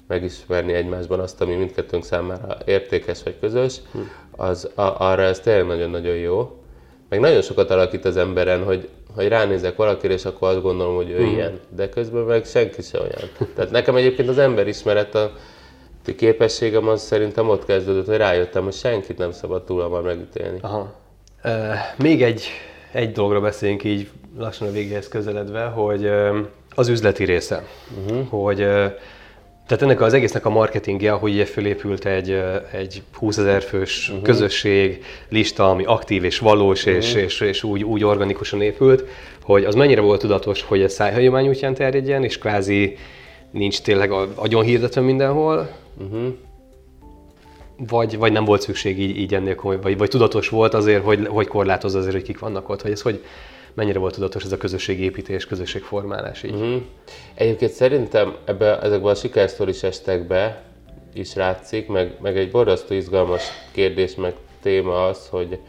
megismerni 0.07 0.73
egymásban 0.73 1.19
azt, 1.19 1.41
ami 1.41 1.55
mindkettőnk 1.55 2.03
számára 2.03 2.57
értékes 2.65 3.23
vagy 3.23 3.39
közös, 3.39 3.81
az, 4.31 4.69
a, 4.75 4.81
arra 4.81 5.21
ez 5.21 5.39
tényleg 5.39 5.67
nagyon-nagyon 5.67 6.15
jó. 6.15 6.56
Meg 7.09 7.19
nagyon 7.19 7.41
sokat 7.41 7.71
alakít 7.71 8.05
az 8.05 8.17
emberen, 8.17 8.63
hogy, 8.63 8.89
hogy 9.15 9.27
ránézek 9.27 9.75
valakire, 9.75 10.13
és 10.13 10.25
akkor 10.25 10.49
azt 10.49 10.61
gondolom, 10.61 10.95
hogy 10.95 11.09
ő 11.09 11.17
hmm. 11.17 11.33
ilyen. 11.33 11.59
De 11.75 11.89
közben 11.89 12.23
meg 12.23 12.45
senki 12.45 12.81
se 12.81 12.99
olyan. 12.99 13.29
Tehát 13.55 13.71
nekem 13.71 13.95
egyébként 13.95 14.29
az 14.29 14.37
emberismeret 14.37 15.15
a 15.15 15.31
képességem 16.15 16.87
az 16.87 17.01
szerintem 17.01 17.49
ott 17.49 17.65
kezdődött, 17.65 18.05
hogy 18.05 18.17
rájöttem, 18.17 18.63
hogy 18.63 18.73
senkit 18.73 19.17
nem 19.17 19.31
szabad 19.31 19.63
túl 19.63 19.81
hamar 19.81 20.01
megítélni. 20.01 20.57
Aha. 20.61 20.93
Uh, 21.43 21.51
még 21.97 22.23
egy, 22.23 22.47
egy 22.91 23.11
dologra 23.11 23.41
beszéljünk 23.41 23.83
így 23.83 24.09
lassan 24.37 24.67
a 24.67 24.71
végéhez 24.71 25.07
közeledve, 25.07 25.63
hogy 25.63 26.09
az 26.75 26.87
üzleti 26.87 27.23
része. 27.23 27.63
Uh-huh. 28.05 28.27
Hogy 28.29 28.67
tehát 29.67 29.83
ennek 29.83 30.01
az 30.01 30.13
egésznek 30.13 30.45
a 30.45 30.49
marketingje, 30.49 31.11
hogy 31.11 31.31
ugye 31.33 31.45
fölépült 31.45 32.05
egy, 32.05 32.41
egy 32.71 33.01
20 33.13 33.37
ezer 33.37 33.61
fős 33.61 34.09
uh-huh. 34.09 34.23
közösség, 34.23 35.03
lista, 35.29 35.69
ami 35.69 35.83
aktív 35.83 36.23
és 36.23 36.39
valós, 36.39 36.85
uh-huh. 36.85 37.03
és, 37.03 37.13
és, 37.13 37.39
és 37.39 37.63
úgy, 37.63 37.83
úgy 37.83 38.03
organikusan 38.03 38.61
épült, 38.61 39.03
hogy 39.43 39.63
az 39.63 39.75
mennyire 39.75 40.01
volt 40.01 40.21
tudatos, 40.21 40.61
hogy 40.61 40.81
ez 40.81 40.93
szájhagyomány 40.93 41.47
útján 41.47 41.73
terjedjen, 41.73 42.23
és 42.23 42.37
kvázi 42.37 42.97
nincs 43.51 43.81
tényleg 43.81 44.11
agyon 44.35 44.63
hirdetve 44.63 45.01
mindenhol, 45.01 45.69
uh-huh. 45.97 46.33
vagy, 47.77 48.17
vagy 48.17 48.31
nem 48.31 48.45
volt 48.45 48.61
szükség 48.61 48.99
így, 48.99 49.17
így 49.17 49.33
ennél 49.33 49.55
komoly, 49.55 49.79
vagy, 49.81 49.97
vagy 49.97 50.09
tudatos 50.09 50.49
volt 50.49 50.73
azért, 50.73 51.03
hogy, 51.03 51.27
hogy 51.27 51.47
korlátozza 51.47 51.97
azért, 51.97 52.13
hogy 52.13 52.23
kik 52.23 52.39
vannak 52.39 52.69
ott, 52.69 52.81
vagy 52.81 52.91
ez 52.91 53.01
hogy, 53.01 53.23
mennyire 53.77 53.99
volt 53.99 54.13
tudatos 54.13 54.43
ez 54.43 54.51
a 54.51 54.57
közösségépítés, 54.57 55.45
közösségformálás 55.45 56.43
így? 56.43 56.53
Uh-huh. 56.53 56.81
Egyébként 57.33 57.71
szerintem 57.71 58.35
ebbe, 58.45 58.81
ezekben 58.81 59.11
a 59.11 59.15
sikersztoris 59.15 59.83
estekbe 59.83 60.63
is 61.13 61.33
látszik, 61.33 61.87
meg, 61.87 62.17
meg 62.21 62.37
egy 62.37 62.51
borzasztó 62.51 62.93
izgalmas 62.93 63.43
kérdés, 63.71 64.15
meg 64.15 64.33
téma 64.61 65.05
az, 65.05 65.27
hogy, 65.27 65.59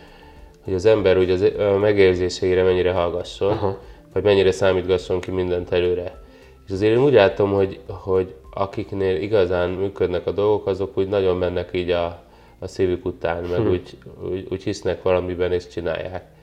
hogy 0.64 0.74
az 0.74 0.84
ember 0.84 1.16
ugye 1.16 1.32
az, 1.32 1.52
megérzéseire 1.80 2.62
mennyire 2.62 2.92
hallgasson, 2.92 3.52
uh-huh. 3.52 3.76
vagy 4.12 4.22
mennyire 4.22 4.50
számítgasson 4.50 5.20
ki 5.20 5.30
mindent 5.30 5.72
előre. 5.72 6.22
És 6.66 6.72
azért 6.72 6.96
én 6.96 7.02
úgy 7.02 7.12
látom, 7.12 7.52
hogy, 7.52 7.80
hogy 7.86 8.34
akiknél 8.50 9.22
igazán 9.22 9.70
működnek 9.70 10.26
a 10.26 10.32
dolgok, 10.32 10.66
azok 10.66 10.98
úgy 10.98 11.08
nagyon 11.08 11.36
mennek 11.36 11.68
így 11.72 11.90
a, 11.90 12.22
a 12.58 12.66
szívük 12.66 13.04
után, 13.04 13.42
meg 13.42 13.58
hmm. 13.58 13.70
úgy, 13.70 13.96
úgy, 14.30 14.46
úgy 14.50 14.62
hisznek 14.62 15.02
valamiben 15.02 15.52
és 15.52 15.68
csinálják. 15.68 16.36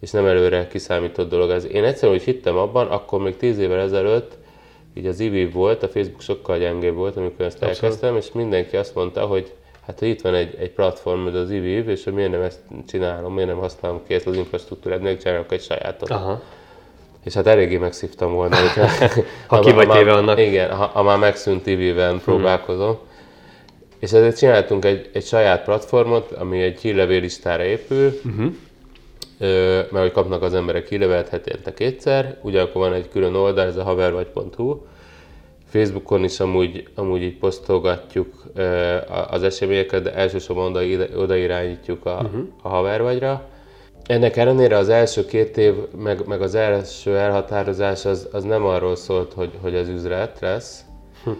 És 0.00 0.10
nem 0.10 0.26
előre 0.26 0.66
kiszámított 0.66 1.28
dolog 1.28 1.50
ez. 1.50 1.64
Én 1.64 1.84
egyszerűen 1.84 2.18
úgy 2.18 2.24
hittem 2.24 2.56
abban, 2.56 2.86
akkor 2.86 3.20
még 3.20 3.36
tíz 3.36 3.58
évvel 3.58 3.80
ezelőtt 3.80 4.38
így 4.94 5.06
az 5.06 5.20
IVIV 5.20 5.52
volt, 5.52 5.82
a 5.82 5.88
Facebook 5.88 6.20
sokkal 6.20 6.58
gyengébb 6.58 6.94
volt, 6.94 7.16
amikor 7.16 7.44
ezt 7.44 7.62
Abszolút. 7.62 7.82
elkezdtem, 7.82 8.16
és 8.16 8.32
mindenki 8.32 8.76
azt 8.76 8.94
mondta, 8.94 9.26
hogy 9.26 9.52
hát 9.86 9.98
hogy 9.98 10.08
itt 10.08 10.20
van 10.20 10.34
egy, 10.34 10.56
egy 10.58 10.70
platform, 10.70 11.26
ez 11.26 11.34
az 11.34 11.50
IVIV, 11.50 11.88
és 11.88 12.04
hogy 12.04 12.12
miért 12.12 12.30
nem 12.30 12.40
ezt 12.40 12.58
csinálom, 12.88 13.34
miért 13.34 13.48
nem 13.48 13.58
használom 13.58 14.00
ki 14.06 14.14
ezt 14.14 14.26
az 14.26 14.36
infrastruktúrát, 14.36 15.00
miért 15.00 15.22
csinálok 15.22 15.52
egy 15.52 15.62
sajátot. 15.62 16.10
Aha. 16.10 16.42
És 17.24 17.34
hát 17.34 17.46
eléggé 17.46 17.76
megszívtam 17.76 18.32
volna, 18.32 18.56
hogyha, 18.66 18.86
ha, 19.46 19.56
ha 19.56 19.60
ki 19.60 19.72
vagy 19.72 19.88
téve 19.88 20.12
annak. 20.12 20.38
Igen, 20.40 20.70
ha, 20.70 20.84
ha 20.84 21.02
már 21.02 21.18
megszűnt 21.18 21.62
TV-ben 21.62 22.14
uh-huh. 22.14 22.20
próbálkozom. 22.22 22.98
És 23.98 24.12
ezért 24.12 24.38
csináltunk 24.38 24.84
egy, 24.84 25.10
egy 25.12 25.24
saját 25.24 25.64
platformot, 25.64 26.32
ami 26.32 26.62
egy 26.62 26.80
hírlevéllistára 26.80 27.64
épül, 27.64 28.20
uh-huh. 28.24 28.54
Mert 29.40 29.98
hogy 29.98 30.12
kapnak 30.12 30.42
az 30.42 30.54
emberek 30.54 30.88
hírlevelet 30.88 31.28
hetente 31.28 31.74
kétszer, 31.74 32.38
ugyanakkor 32.42 32.80
van 32.80 32.92
egy 32.92 33.08
külön 33.08 33.34
oldal, 33.34 33.66
ez 33.66 33.76
a 33.76 33.82
havervagy.hu, 33.82 34.78
Facebookon 35.70 36.24
is 36.24 36.40
amúgy, 36.40 36.88
amúgy 36.94 37.22
így 37.22 37.38
posztolgatjuk 37.38 38.42
az 39.30 39.42
eseményeket, 39.42 40.02
de 40.02 40.14
elsősorban 40.14 40.76
oda, 40.76 41.04
oda 41.16 41.36
irányítjuk 41.36 42.06
a, 42.06 42.20
uh-huh. 42.22 42.42
a 42.62 42.68
havervagyra. 42.68 43.48
Ennek 44.06 44.36
ellenére 44.36 44.76
az 44.76 44.88
első 44.88 45.24
két 45.24 45.56
év, 45.56 45.74
meg, 45.96 46.26
meg 46.26 46.42
az 46.42 46.54
első 46.54 47.16
elhatározás 47.16 48.04
az, 48.04 48.28
az 48.32 48.44
nem 48.44 48.64
arról 48.64 48.96
szólt, 48.96 49.32
hogy, 49.32 49.50
hogy 49.60 49.74
az 49.74 49.88
üzlet 49.88 50.40
lesz. 50.40 50.84
Hm. 51.24 51.30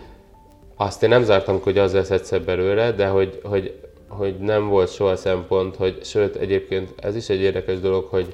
Azt 0.77 1.03
én 1.03 1.09
nem 1.09 1.23
zártam, 1.23 1.61
hogy 1.63 1.79
az 1.79 1.93
lesz 1.93 2.11
egyszer 2.11 2.43
belőle, 2.43 2.93
de 2.93 3.07
hogy, 3.07 3.41
hogy, 3.45 3.80
hogy 4.11 4.39
nem 4.39 4.69
volt 4.69 4.93
soha 4.93 5.17
szempont, 5.17 5.77
hogy 5.77 6.05
sőt 6.05 6.37
egyébként 6.37 6.95
ez 6.97 7.17
is 7.17 7.29
egy 7.29 7.41
érdekes 7.41 7.81
dolog, 7.81 8.05
hogy 8.05 8.27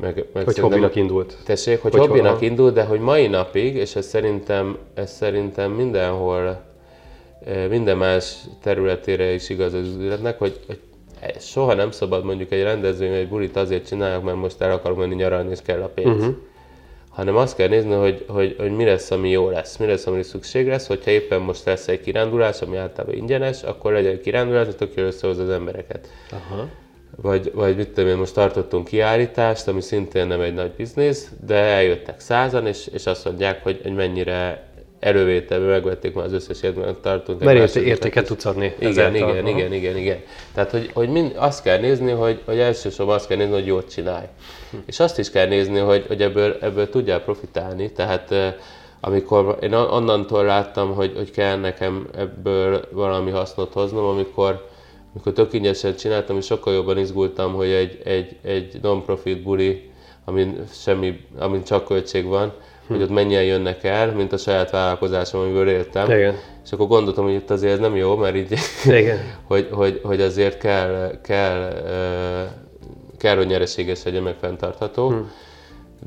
meg, 0.00 0.26
meg 0.32 0.44
hogy 0.44 0.58
hobbinak 0.58 0.96
indult. 0.96 1.36
Tessék, 1.44 1.82
hogy, 1.82 1.92
hogy 1.92 2.06
hobbinak 2.06 2.38
ha... 2.38 2.44
indult, 2.44 2.74
de 2.74 2.84
hogy 2.84 3.00
mai 3.00 3.26
napig, 3.26 3.74
és 3.74 3.96
ez 3.96 4.06
szerintem, 4.06 4.78
ez 4.94 5.12
szerintem 5.12 5.70
mindenhol, 5.70 6.62
minden 7.68 7.96
más 7.96 8.36
területére 8.62 9.32
is 9.32 9.48
igaz 9.48 9.72
az 9.72 9.96
üzletnek, 10.00 10.38
hogy, 10.38 10.60
hogy 10.66 10.78
soha 11.40 11.74
nem 11.74 11.90
szabad 11.90 12.24
mondjuk 12.24 12.52
egy 12.52 12.62
rendezvény, 12.62 13.12
egy 13.12 13.28
bulit 13.28 13.56
azért 13.56 13.86
csinálják, 13.86 14.22
mert 14.22 14.36
most 14.36 14.60
el 14.60 14.72
akarok 14.72 14.98
menni 14.98 15.14
nyaralni, 15.14 15.50
és 15.50 15.62
kell 15.62 15.82
a 15.82 15.88
pénz. 15.88 16.20
Uh-huh. 16.20 16.34
Hanem 17.14 17.36
azt 17.36 17.56
kell 17.56 17.68
nézni, 17.68 17.92
hogy, 17.94 18.24
hogy, 18.28 18.56
hogy 18.58 18.70
mi 18.70 18.84
lesz, 18.84 19.10
ami 19.10 19.30
jó 19.30 19.48
lesz, 19.48 19.76
mi 19.76 19.86
lesz, 19.86 20.06
ami 20.06 20.22
szükség 20.22 20.66
lesz. 20.66 20.86
Hogyha 20.86 21.10
éppen 21.10 21.40
most 21.40 21.64
lesz 21.64 21.88
egy 21.88 22.00
kirándulás, 22.00 22.60
ami 22.60 22.76
általában 22.76 23.16
ingyenes, 23.16 23.62
akkor 23.62 23.92
legyen 23.92 24.12
egy 24.12 24.20
kirándulás, 24.20 24.66
hogy 24.66 24.76
tök 24.76 24.92
összehoz 24.96 25.38
az 25.38 25.50
embereket. 25.50 26.08
Uh-huh. 26.32 26.68
Vagy, 27.16 27.50
vagy 27.54 27.76
mit 27.76 27.88
tudom 27.88 28.10
én, 28.10 28.16
most 28.16 28.34
tartottunk 28.34 28.88
kiállítást, 28.88 29.68
ami 29.68 29.80
szintén 29.80 30.26
nem 30.26 30.40
egy 30.40 30.54
nagy 30.54 30.70
biznisz, 30.70 31.30
de 31.46 31.54
eljöttek 31.54 32.20
százan, 32.20 32.66
és, 32.66 32.86
és 32.86 33.06
azt 33.06 33.24
mondják, 33.24 33.62
hogy, 33.62 33.80
hogy 33.82 33.94
mennyire 33.94 34.68
elővételben 35.04 35.68
megvették 35.68 36.14
már 36.14 36.24
az 36.24 36.32
összes 36.32 36.60
mert 36.60 36.96
tartunk. 36.96 37.42
Mert 37.42 37.76
értéket 37.76 38.26
tudsz 38.26 38.44
adni. 38.44 38.74
Igen, 38.78 39.14
igen, 39.14 39.28
igen, 39.28 39.46
igen, 39.46 39.72
igen, 39.72 39.96
igen. 39.96 40.20
Tehát, 40.54 40.70
hogy, 40.70 40.90
hogy 40.92 41.08
mind, 41.08 41.32
azt 41.36 41.62
kell 41.62 41.78
nézni, 41.78 42.10
hogy, 42.10 42.40
hogy 42.44 42.58
elsősorban 42.58 43.14
azt 43.14 43.26
kell 43.26 43.36
nézni, 43.36 43.52
hogy 43.52 43.66
jót 43.66 43.90
csinálj. 43.90 44.26
Hm. 44.70 44.76
És 44.86 45.00
azt 45.00 45.18
is 45.18 45.30
kell 45.30 45.46
nézni, 45.46 45.78
hogy, 45.78 46.04
hogy 46.06 46.22
ebből, 46.22 46.56
ebből 46.60 46.88
tudjál 46.88 47.20
profitálni. 47.20 47.92
Tehát 47.92 48.34
amikor 49.00 49.58
én 49.60 49.72
onnantól 49.72 50.44
láttam, 50.44 50.94
hogy, 50.94 51.12
hogy 51.16 51.30
kell 51.30 51.56
nekem 51.56 52.08
ebből 52.16 52.88
valami 52.92 53.30
hasznot 53.30 53.72
hoznom, 53.72 54.04
amikor, 54.04 54.68
amikor 55.12 55.32
tök 55.32 55.52
ingyenesen 55.52 55.96
csináltam, 55.96 56.36
és 56.36 56.44
sokkal 56.44 56.74
jobban 56.74 56.98
izgultam, 56.98 57.54
hogy 57.54 57.68
egy, 57.68 58.00
egy, 58.04 58.36
egy 58.42 58.78
non-profit 58.82 59.42
buli, 59.42 59.90
amin, 60.24 60.64
semmi, 60.72 61.20
amin 61.38 61.64
csak 61.64 61.84
költség 61.84 62.24
van, 62.24 62.52
hogy 62.86 63.02
ott 63.02 63.10
mennyien 63.10 63.44
jönnek 63.44 63.84
el, 63.84 64.12
mint 64.12 64.32
a 64.32 64.36
saját 64.36 64.70
vállalkozásom, 64.70 65.40
amiből 65.40 65.68
éltem. 65.68 66.10
Igen. 66.10 66.34
És 66.64 66.72
akkor 66.72 66.86
gondoltam, 66.86 67.24
hogy 67.24 67.34
itt 67.34 67.50
azért 67.50 67.72
ez 67.72 67.78
nem 67.78 67.96
jó, 67.96 68.16
mert 68.16 68.36
így, 68.36 68.54
Igen. 68.86 69.18
hogy, 69.48 69.68
hogy, 69.72 70.00
hogy 70.02 70.20
azért 70.20 70.58
kell, 70.58 71.20
kell, 71.22 71.72
kell, 73.18 73.36
hogy 73.36 73.46
nyereséges 73.46 74.04
legyen, 74.04 74.22
meg 74.22 74.36
fenntartható. 74.40 75.08
Hm. 75.08 75.16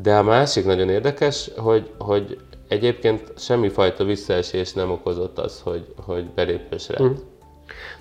De 0.02 0.16
a 0.16 0.24
másik 0.24 0.66
nagyon 0.66 0.90
érdekes, 0.90 1.52
hogy, 1.58 1.90
hogy 1.98 2.38
egyébként 2.68 3.22
semmifajta 3.38 4.04
visszaesés 4.04 4.74
nem 4.74 4.92
okozott 4.92 5.40
az, 5.40 5.62
hogy, 5.64 5.86
hogy 6.06 6.26
belépős 6.26 6.88
lett. 6.88 7.00
Hm. 7.00 7.12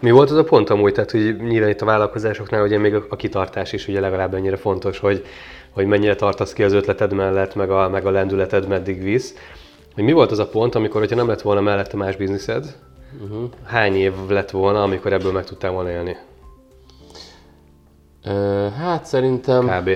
Mi 0.01 0.11
volt 0.11 0.31
az 0.31 0.37
a 0.37 0.45
pont 0.45 0.71
amúgy, 0.71 0.93
tehát 0.93 1.11
hogy 1.11 1.37
nyilván 1.37 1.71
itt 1.71 1.81
a 1.81 1.85
vállalkozásoknál 1.85 2.63
ugye 2.63 2.79
még 2.79 2.95
a 2.95 3.17
kitartás 3.17 3.73
is 3.73 3.89
ugye 3.89 4.01
legalább 4.01 4.35
ennyire 4.35 4.57
fontos, 4.57 4.99
hogy 4.99 5.25
hogy 5.77 5.87
mennyire 5.87 6.15
tartasz 6.15 6.53
ki 6.53 6.63
az 6.63 6.73
ötleted 6.73 7.13
mellett, 7.13 7.55
meg 7.55 7.71
a, 7.71 7.89
meg 7.89 8.07
a 8.07 8.11
lendületed 8.11 8.69
meddig 8.69 9.03
visz. 9.03 9.35
Hogy 9.95 10.05
mi 10.05 10.13
volt 10.13 10.31
az 10.31 10.39
a 10.39 10.49
pont, 10.49 10.75
amikor, 10.75 11.01
hogyha 11.01 11.17
nem 11.17 11.29
lett 11.29 11.43
volna 11.43 11.61
mellette 11.61 11.97
más 11.97 12.17
bizniszed, 12.17 12.77
uh-huh. 13.23 13.51
hány 13.65 13.95
év 13.95 14.13
lett 14.29 14.51
volna, 14.51 14.83
amikor 14.83 15.13
ebből 15.13 15.33
meg 15.33 15.45
tudtál 15.45 15.71
volna 15.71 15.91
élni? 15.91 16.17
Uh, 18.27 18.73
hát 18.73 19.05
szerintem... 19.05 19.69
Kb. 19.69 19.91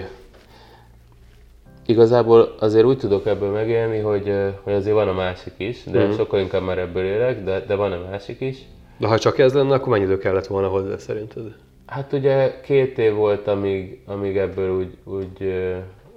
Igazából 1.86 2.54
azért 2.58 2.84
úgy 2.84 2.98
tudok 2.98 3.26
ebből 3.26 3.50
megélni, 3.50 3.98
hogy, 3.98 4.34
hogy 4.62 4.72
azért 4.72 4.94
van 4.94 5.08
a 5.08 5.12
másik 5.12 5.54
is, 5.56 5.84
de 5.84 5.98
uh-huh. 5.98 6.16
sokkal 6.16 6.40
inkább 6.40 6.62
már 6.62 6.78
ebből 6.78 7.04
élek, 7.04 7.44
de, 7.44 7.64
de 7.66 7.74
van 7.74 7.92
a 7.92 8.08
másik 8.10 8.40
is. 8.40 8.58
De 8.98 9.06
ha 9.06 9.18
csak 9.18 9.38
ez 9.38 9.52
lenne, 9.52 9.74
akkor 9.74 9.88
mennyi 9.88 10.04
idő 10.04 10.18
kellett 10.18 10.46
volna 10.46 10.68
hozzá 10.68 10.96
szerinted? 10.96 11.54
Hát 11.90 12.12
ugye 12.12 12.60
két 12.60 12.98
év 12.98 13.14
volt, 13.14 13.46
amíg, 13.46 14.00
amíg 14.06 14.36
ebből 14.36 14.78
úgy, 14.78 14.96
úgy, 15.04 15.54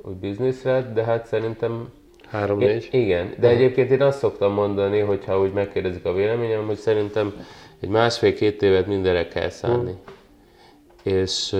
úgy 0.01 0.15
biznisz 0.15 0.63
lett, 0.63 0.93
de 0.93 1.03
hát 1.03 1.25
szerintem... 1.25 1.89
Három-négy? 2.27 2.87
Igen, 2.91 3.33
de 3.39 3.47
egyébként 3.47 3.91
én 3.91 4.01
azt 4.01 4.17
szoktam 4.17 4.53
mondani, 4.53 4.99
hogyha 4.99 5.39
úgy 5.39 5.53
megkérdezik 5.53 6.05
a 6.05 6.13
véleményem, 6.13 6.65
hogy 6.65 6.75
szerintem 6.75 7.33
egy 7.79 7.89
másfél-két 7.89 8.61
évet 8.61 8.87
mindenre 8.87 9.27
kell 9.27 9.49
szállni. 9.49 9.91
Hmm. 9.91 11.13
És, 11.13 11.55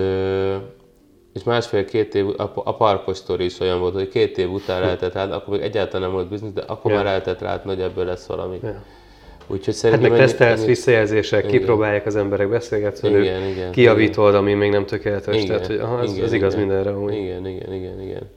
és 1.32 1.42
másfél-két 1.44 2.14
év, 2.14 2.28
a, 2.28 2.52
a 2.54 2.76
parkos 2.76 3.20
is 3.38 3.60
olyan 3.60 3.80
volt, 3.80 3.94
hogy 3.94 4.08
két 4.08 4.38
év 4.38 4.52
után 4.52 4.80
lehetett 4.80 5.12
rá, 5.12 5.24
akkor 5.24 5.54
még 5.54 5.62
egyáltalán 5.62 6.02
nem 6.02 6.12
volt 6.12 6.28
biznisz, 6.28 6.52
de 6.52 6.62
akkor 6.62 6.90
yeah. 6.90 7.02
már 7.02 7.12
lehetett 7.12 7.40
látni, 7.40 7.70
hogy 7.70 7.80
ebből 7.80 8.04
lesz 8.04 8.26
valami. 8.26 8.58
Yeah. 8.62 8.76
Úgyhogy 9.46 9.74
szerintem... 9.74 10.10
Hát 10.10 10.18
meg 10.18 10.28
tesztelsz, 10.28 10.58
ennyi... 10.58 10.66
visszajelzések, 10.66 11.44
igen. 11.44 11.58
kipróbálják 11.58 12.06
az 12.06 12.16
emberek, 12.16 12.48
beszélgetsz 12.48 13.00
velük, 13.00 13.24
igen, 13.24 13.48
igen, 13.48 13.72
kijavítod, 13.72 14.28
igen. 14.28 14.40
ami 14.40 14.54
még 14.54 14.70
nem 14.70 14.86
tökéletes, 14.86 15.34
igen, 15.34 15.46
tehát 15.46 15.66
hogy 15.66 15.76
aha, 15.76 16.02
ez, 16.02 16.12
igen, 16.12 16.24
ez 16.24 16.32
igaz 16.32 16.52
igen. 16.52 16.66
mindenre 16.66 16.90
amúgy. 16.90 17.14
Igen, 17.14 17.46
igen, 17.46 17.72
igen, 17.72 18.00
igen. 18.00 18.30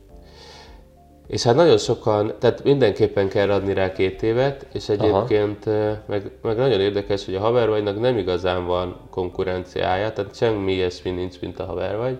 És 1.27 1.43
hát 1.43 1.55
nagyon 1.55 1.77
sokan, 1.77 2.33
tehát 2.39 2.63
mindenképpen 2.63 3.27
kell 3.27 3.51
adni 3.51 3.73
rá 3.73 3.91
két 3.91 4.23
évet, 4.23 4.65
és 4.73 4.89
egyébként 4.89 5.65
meg, 6.07 6.31
meg 6.41 6.57
nagyon 6.57 6.79
érdekes, 6.79 7.25
hogy 7.25 7.35
a 7.35 7.39
havervagynak 7.39 7.99
nem 7.99 8.17
igazán 8.17 8.65
van 8.65 8.99
konkurenciája, 9.09 10.13
tehát 10.13 10.35
semmi 10.35 10.73
ilyesmi 10.73 11.11
nincs, 11.11 11.39
mint 11.41 11.59
a 11.59 11.65
havervagy, 11.65 12.17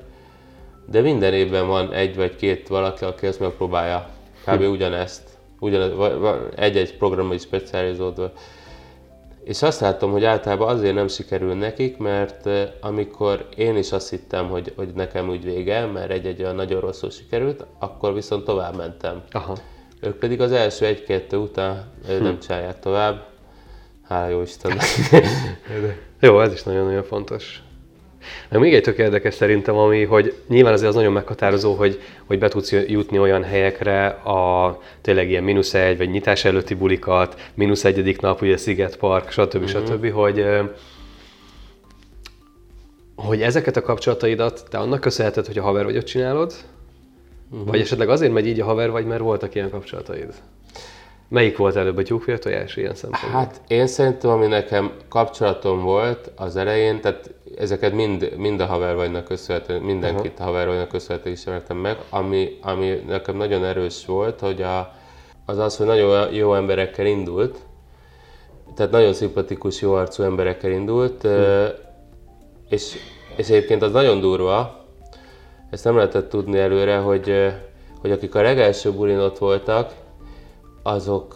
de 0.91 1.01
minden 1.01 1.33
évben 1.33 1.67
van 1.67 1.93
egy 1.93 2.15
vagy 2.15 2.35
két 2.35 2.67
valaki, 2.67 3.03
aki 3.05 3.27
ezt 3.27 3.39
megpróbálja 3.39 4.09
kb. 4.45 4.61
Hm. 4.61 4.69
ugyanezt, 4.69 5.23
ugyanez, 5.59 5.91
egy-egy 6.55 6.97
programra 6.97 7.33
is 7.33 7.41
specializódva. 7.41 8.31
És 9.47 9.61
azt 9.61 9.79
látom, 9.79 10.11
hogy 10.11 10.23
általában 10.23 10.69
azért 10.69 10.93
nem 10.93 11.07
sikerül 11.07 11.53
nekik, 11.53 11.97
mert 11.97 12.49
amikor 12.81 13.47
én 13.55 13.77
is 13.77 13.91
azt 13.91 14.09
hittem, 14.09 14.49
hogy, 14.49 14.73
hogy 14.75 14.93
nekem 14.93 15.29
úgy 15.29 15.43
vége, 15.43 15.85
mert 15.85 16.11
egy-egy 16.11 16.41
olyan 16.41 16.55
nagyon 16.55 16.79
rosszul 16.79 17.09
sikerült, 17.09 17.65
akkor 17.79 18.13
viszont 18.13 18.43
tovább 18.43 18.75
mentem. 18.75 19.23
Aha. 19.31 19.57
Ők 20.01 20.15
pedig 20.15 20.41
az 20.41 20.51
első 20.51 20.85
egy-kettő 20.85 21.37
után 21.37 21.91
hm. 22.07 22.23
nem 22.23 22.39
csinálják 22.39 22.79
tovább. 22.79 23.27
Hála 24.03 24.27
jó 24.29 24.41
Istennek. 24.41 24.85
jó, 26.19 26.41
ez 26.41 26.53
is 26.53 26.63
nagyon-nagyon 26.63 27.03
fontos. 27.03 27.61
Meg 28.49 28.61
még 28.61 28.73
egy 28.73 28.81
tök 28.81 28.97
érdekes 28.97 29.33
szerintem, 29.33 29.75
ami, 29.75 30.03
hogy 30.03 30.33
nyilván 30.47 30.73
azért 30.73 30.89
az 30.89 30.95
nagyon 30.95 31.13
meghatározó, 31.13 31.73
hogy, 31.73 32.01
hogy 32.25 32.39
be 32.39 32.47
tudsz 32.47 32.71
jutni 32.71 33.19
olyan 33.19 33.43
helyekre, 33.43 34.05
a 34.07 34.79
tényleg 35.01 35.29
ilyen 35.29 35.43
mínusz 35.43 35.73
egy, 35.73 35.97
vagy 35.97 36.09
nyitás 36.09 36.45
előtti 36.45 36.73
bulikat, 36.73 37.51
mínusz 37.53 37.85
egyedik 37.85 38.21
nap, 38.21 38.41
ugye 38.41 38.57
Sziget 38.57 38.97
Park, 38.97 39.31
stb. 39.31 39.63
Uh-huh. 39.63 39.85
stb., 39.85 40.11
hogy, 40.11 40.45
hogy 43.15 43.41
ezeket 43.41 43.77
a 43.77 43.81
kapcsolataidat 43.81 44.65
te 44.69 44.77
annak 44.77 44.99
köszönheted, 44.99 45.45
hogy 45.45 45.57
a 45.57 45.63
haver 45.63 45.83
vagy 45.83 45.97
ott 45.97 46.05
csinálod, 46.05 46.53
uh-huh. 47.51 47.67
vagy 47.67 47.79
esetleg 47.79 48.09
azért 48.09 48.33
megy 48.33 48.47
így 48.47 48.59
a 48.59 48.65
haver 48.65 48.91
vagy, 48.91 49.05
mert 49.05 49.21
voltak 49.21 49.55
ilyen 49.55 49.69
kapcsolataid? 49.69 50.33
Melyik 51.29 51.57
volt 51.57 51.75
előbb 51.75 51.97
a 51.97 52.03
tyúk 52.03 52.25
vagy 52.25 52.33
a 52.33 52.39
tojás 52.39 52.75
ilyen 52.75 52.95
szempontból? 52.95 53.31
Hát 53.31 53.61
én 53.67 53.87
szerintem, 53.87 54.29
ami 54.29 54.47
nekem 54.47 54.91
kapcsolatom 55.09 55.81
volt 55.81 56.31
az 56.35 56.55
elején, 56.55 57.01
tehát 57.01 57.33
ezeket 57.57 57.93
mind, 57.93 58.33
mind 58.37 58.59
a 58.59 58.65
havervajnak 58.65 59.23
köszönhető, 59.23 59.79
mindenkit 59.79 60.31
uh-huh. 60.31 60.47
a 60.47 60.49
havervajnak 60.49 60.87
köszönhető 60.87 61.29
ismertem 61.29 61.77
meg, 61.77 61.97
ami, 62.09 62.57
ami 62.61 63.03
nekem 63.07 63.35
nagyon 63.35 63.65
erős 63.65 64.05
volt, 64.05 64.39
hogy 64.39 64.61
a, 64.61 64.93
az 65.45 65.57
az, 65.57 65.77
hogy 65.77 65.85
nagyon 65.85 66.33
jó 66.33 66.53
emberekkel 66.53 67.05
indult, 67.05 67.57
tehát 68.75 68.91
nagyon 68.91 69.13
szimpatikus, 69.13 69.81
jó 69.81 69.93
arcú 69.93 70.23
emberekkel 70.23 70.71
indult, 70.71 71.21
hm. 71.21 71.29
és, 72.69 72.95
és 73.35 73.49
egyébként 73.49 73.81
az 73.81 73.91
nagyon 73.91 74.19
durva, 74.19 74.85
ezt 75.69 75.83
nem 75.83 75.95
lehetett 75.95 76.29
tudni 76.29 76.59
előre, 76.59 76.97
hogy, 76.97 77.53
hogy 78.01 78.11
akik 78.11 78.35
a 78.35 78.41
legelső 78.41 78.91
bulin 78.91 79.19
ott 79.19 79.37
voltak, 79.37 79.93
azok 80.87 81.35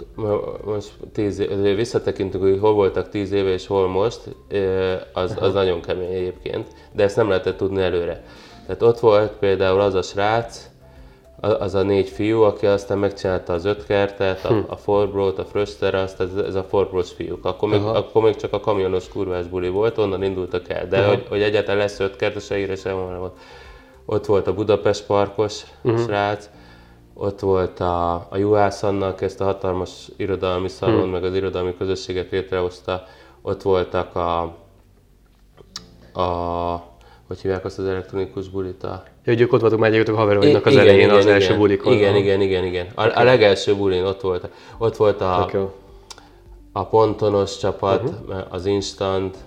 most 0.63 0.91
tíz 1.13 1.39
év, 1.39 1.75
visszatekintünk, 1.75 2.43
hogy 2.43 2.59
hol 2.59 2.73
voltak 2.73 3.09
tíz 3.09 3.31
éve 3.31 3.49
és 3.49 3.67
hol 3.67 3.87
most, 3.87 4.19
az, 5.13 5.37
az 5.39 5.53
nagyon 5.53 5.81
kemény 5.81 6.13
egyébként, 6.13 6.67
de 6.91 7.03
ezt 7.03 7.15
nem 7.15 7.27
lehetett 7.27 7.57
tudni 7.57 7.81
előre. 7.81 8.23
Tehát 8.65 8.81
ott 8.81 8.99
volt 8.99 9.31
például 9.31 9.79
az 9.79 9.93
a 9.93 10.01
srác, 10.01 10.69
az 11.39 11.75
a 11.75 11.83
négy 11.83 12.09
fiú, 12.09 12.41
aki 12.41 12.65
aztán 12.65 12.97
megcsinálta 12.97 13.53
az 13.53 13.65
öt 13.65 13.85
kertet, 13.85 14.45
a, 14.45 14.47
hm. 14.47 14.59
a 14.67 14.75
Forbrot, 14.75 15.39
a 15.39 15.45
Fröster, 15.45 15.95
azt, 15.95 16.19
ez, 16.19 16.35
ez 16.35 16.55
a 16.55 16.63
Forbros 16.63 17.11
fiúk. 17.11 17.45
Akkor 17.45 17.69
még, 17.69 17.81
akkor 17.81 18.23
még 18.23 18.35
csak 18.35 18.53
a 18.53 18.59
kamionos 18.59 19.07
kurvás 19.07 19.45
buli 19.45 19.69
volt, 19.69 19.97
onnan 19.97 20.23
indultak 20.23 20.69
el. 20.69 20.87
De 20.87 21.05
hogy, 21.05 21.25
hogy 21.29 21.41
egyáltalán 21.41 21.77
lesz 21.77 21.99
öt 21.99 22.15
kert, 22.15 22.41
se 22.41 22.57
írja 22.57 22.75
sem 22.75 22.95
volt. 22.95 23.37
Ott 24.05 24.25
volt 24.25 24.47
a 24.47 24.53
Budapest 24.53 25.05
parkos 25.05 25.61
uh-huh. 25.81 26.01
srác, 26.01 26.49
ott 27.13 27.39
volt 27.39 27.79
a, 27.79 28.13
a 28.13 28.37
Juhász 28.37 28.83
annak, 28.83 29.21
ezt 29.21 29.41
a 29.41 29.43
hatalmas 29.43 30.09
irodalmi 30.17 30.67
szalon, 30.67 30.95
uh-huh. 30.95 31.11
meg 31.11 31.23
az 31.23 31.35
irodalmi 31.35 31.75
közösséget 31.77 32.31
létrehozta. 32.31 33.03
Ott 33.41 33.61
voltak 33.61 34.15
a, 34.15 34.41
a 36.21 36.89
hogy 37.27 37.41
hívják 37.41 37.65
azt 37.65 37.79
az 37.79 37.85
elektronikus 37.85 38.49
bulit? 38.49 38.83
A... 38.83 39.03
Ja, 39.05 39.33
hogy 39.33 39.41
ők 39.41 39.53
ott 39.53 39.61
voltak 39.61 39.79
már 39.79 40.09
a 40.09 40.15
haveroidnak 40.15 40.65
az 40.65 40.71
igen, 40.71 40.83
elején, 40.83 41.05
igen, 41.05 41.15
az 41.15 41.23
igen, 41.23 41.35
első 41.35 41.57
bulikon. 41.57 41.93
Igen, 41.93 42.15
igen, 42.15 42.41
igen, 42.41 42.63
igen. 42.63 42.87
A, 42.95 43.05
okay. 43.05 43.21
a 43.21 43.25
legelső 43.25 43.75
bulin 43.75 44.03
ott 44.03 44.21
volt. 44.21 44.49
Ott 44.77 44.95
volt 44.95 45.21
a, 45.21 45.39
okay. 45.43 45.65
a 46.71 46.85
pontonos 46.85 47.57
csapat, 47.57 48.03
uh-huh. 48.03 48.45
az 48.49 48.65
Instant, 48.65 49.37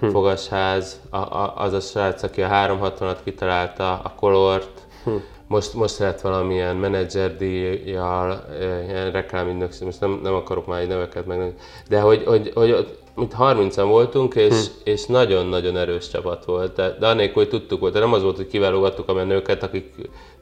hm. 0.00 0.08
fogasház, 0.08 1.00
a, 1.10 1.16
a, 1.16 1.54
az 1.56 1.72
a 1.72 1.80
srác, 1.80 2.22
aki 2.22 2.42
a 2.42 2.48
360-at 2.48 3.16
kitalálta, 3.24 4.00
a 4.04 4.12
Colort, 4.16 4.86
hm. 5.04 5.10
Most, 5.48 5.74
most 5.74 5.98
lett 5.98 6.20
valamilyen 6.20 6.76
menedzserdíjjal, 6.76 8.44
ilyen 8.88 9.10
reklámügynökség, 9.10 9.84
most 9.84 10.00
nem, 10.00 10.20
nem 10.22 10.34
akarok 10.34 10.66
már 10.66 10.80
egy 10.80 10.88
neveket 10.88 11.26
meg, 11.26 11.54
de 11.88 12.00
hogy, 12.00 12.24
hogy, 12.24 12.50
hogy 12.54 12.98
mint 13.14 13.34
30-an 13.38 13.84
voltunk, 13.86 14.34
és, 14.34 14.54
hm. 14.54 14.90
és 14.90 15.06
nagyon-nagyon 15.06 15.76
erős 15.76 16.08
csapat 16.08 16.44
volt. 16.44 16.74
De, 16.74 16.96
de 17.00 17.06
annélkül, 17.06 17.34
hogy 17.34 17.48
tudtuk 17.48 17.80
volt, 17.80 17.92
de 17.92 17.98
nem 17.98 18.12
az 18.12 18.22
volt, 18.22 18.36
hogy 18.36 18.46
kiválogattuk 18.46 19.08
a 19.08 19.12
menőket, 19.12 19.62
akik 19.62 19.94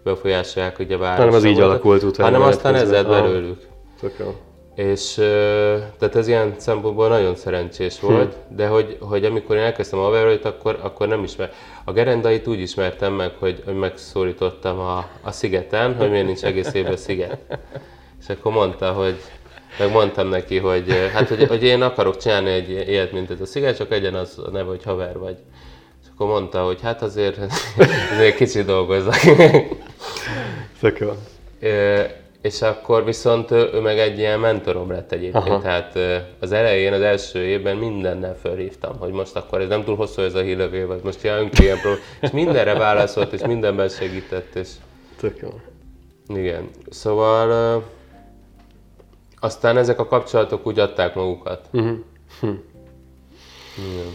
befolyásolják 0.05 0.79
ugye 0.79 0.95
a 0.95 0.99
várost. 0.99 1.19
Hanem 1.19 1.35
az 1.35 1.45
így 1.45 1.61
alakult 1.61 2.03
utána. 2.03 2.31
Hanem 2.31 2.49
aztán 2.49 2.75
ez 2.75 2.91
lett 2.91 3.07
belőlük. 3.07 3.67
És 4.77 5.15
tehát 5.99 6.17
ez 6.17 6.29
ilyen 6.29 6.55
szempontból 6.57 7.09
nagyon 7.09 7.37
szerencsés 7.37 7.99
hm. 7.99 8.07
volt, 8.07 8.35
hm. 8.35 8.57
de 8.57 8.67
hogy, 8.67 8.97
hogy 9.01 9.25
amikor 9.25 9.57
én 9.57 9.63
elkezdtem 9.63 9.99
a 9.99 10.07
Averoit, 10.07 10.45
akkor, 10.45 10.79
akkor 10.83 11.09
nem 11.09 11.23
ismer. 11.23 11.53
A 11.85 11.93
gerendait 11.93 12.47
úgy 12.47 12.61
ismertem 12.61 13.13
meg, 13.13 13.33
hogy, 13.39 13.63
hogy 13.65 13.75
megszólítottam 13.75 14.79
a, 14.79 15.09
a 15.23 15.33
szigeten, 15.33 15.95
hogy 15.95 16.11
miért 16.11 16.27
nincs 16.27 16.45
egész 16.45 16.73
évben 16.73 16.97
sziget. 16.97 17.39
És 18.21 18.29
akkor 18.29 18.53
mondta, 18.53 18.93
hogy 18.93 19.17
meg 19.79 19.91
mondtam 19.91 20.29
neki, 20.29 20.59
hogy, 20.59 21.11
hát, 21.13 21.29
hogy, 21.29 21.47
hogy 21.47 21.63
én 21.63 21.83
akarok 21.83 22.17
csinálni 22.17 22.51
egy 22.51 22.71
ilyet, 22.71 23.13
mint 23.13 23.31
ez 23.31 23.41
a 23.41 23.47
sziget, 23.47 23.77
csak 23.77 23.93
egyen 23.93 24.15
az 24.15 24.39
a 24.47 24.51
neve, 24.51 24.69
hogy 24.69 24.83
haver 24.85 25.19
vagy. 25.19 25.37
És 26.03 26.09
akkor 26.15 26.27
mondta, 26.27 26.65
hogy 26.65 26.81
hát 26.83 27.03
azért, 27.03 27.39
azért 28.13 28.37
kicsit 28.37 28.65
dolgozzak. 28.65 29.21
Tök 30.81 30.99
jó. 30.99 31.13
És 32.47 32.63
akkor 32.63 33.05
viszont 33.05 33.51
ő 33.51 33.81
meg 33.81 33.99
egy 33.99 34.19
ilyen 34.19 34.41
mentorom 34.41 34.91
lett 34.91 35.13
egyébként. 35.13 35.47
Aha. 35.47 35.61
Tehát 35.61 35.99
az 36.41 36.53
elején, 36.53 36.93
az 36.93 37.01
első 37.01 37.39
évben 37.39 37.77
mindennel 37.77 38.37
felhívtam, 38.43 38.99
hogy 38.99 39.13
most 39.13 39.37
akkor 39.37 39.61
ez 39.61 39.69
nem 39.69 39.85
túl 39.85 39.97
hosszú 39.97 40.23
ez 40.23 40.35
a 40.35 40.41
hírlevél, 40.41 40.87
vagy 40.87 41.01
most 41.05 41.25
ilyen 41.25 41.49
ilyen 41.61 41.79
prób- 41.81 42.01
És 42.21 42.31
mindenre 42.31 42.75
válaszolt, 42.75 43.33
és 43.33 43.41
mindenben 43.47 43.89
segített. 43.89 44.55
És... 44.55 44.69
Tök 45.17 45.39
jó. 45.39 45.49
Igen. 46.37 46.69
Szóval 46.91 47.83
aztán 49.41 49.77
ezek 49.77 49.99
a 49.99 50.07
kapcsolatok 50.07 50.67
úgy 50.67 50.79
adták 50.79 51.15
magukat. 51.15 51.69
Uh-huh. 51.73 51.97
Hm. 52.41 52.47
Igen. 53.91 54.13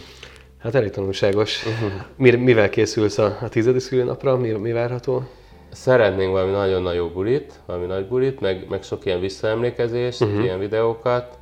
Hát 0.60 0.76
elég 0.76 0.89
tanulságos. 0.89 1.65
Uh-huh. 1.65 2.41
Mivel 2.41 2.70
készülsz 2.70 3.17
a, 3.17 3.38
a 3.41 3.50
tizedik 3.50 3.82
szülőnapra? 3.82 4.38
Mi, 4.38 4.50
mi 4.50 4.72
várható? 4.72 5.24
Szeretnénk 5.72 6.32
valami 6.32 6.52
nagyon 6.52 6.82
nagy 6.82 7.12
bulit, 7.12 7.54
valami 7.66 7.86
nagy 7.86 8.08
bulit, 8.08 8.40
meg, 8.40 8.66
meg 8.70 8.84
sok 8.84 9.06
ilyen 9.06 9.20
visszaemlékezést, 9.20 10.22
uh-huh. 10.22 10.44
ilyen 10.44 10.60
videókat, 10.60 11.38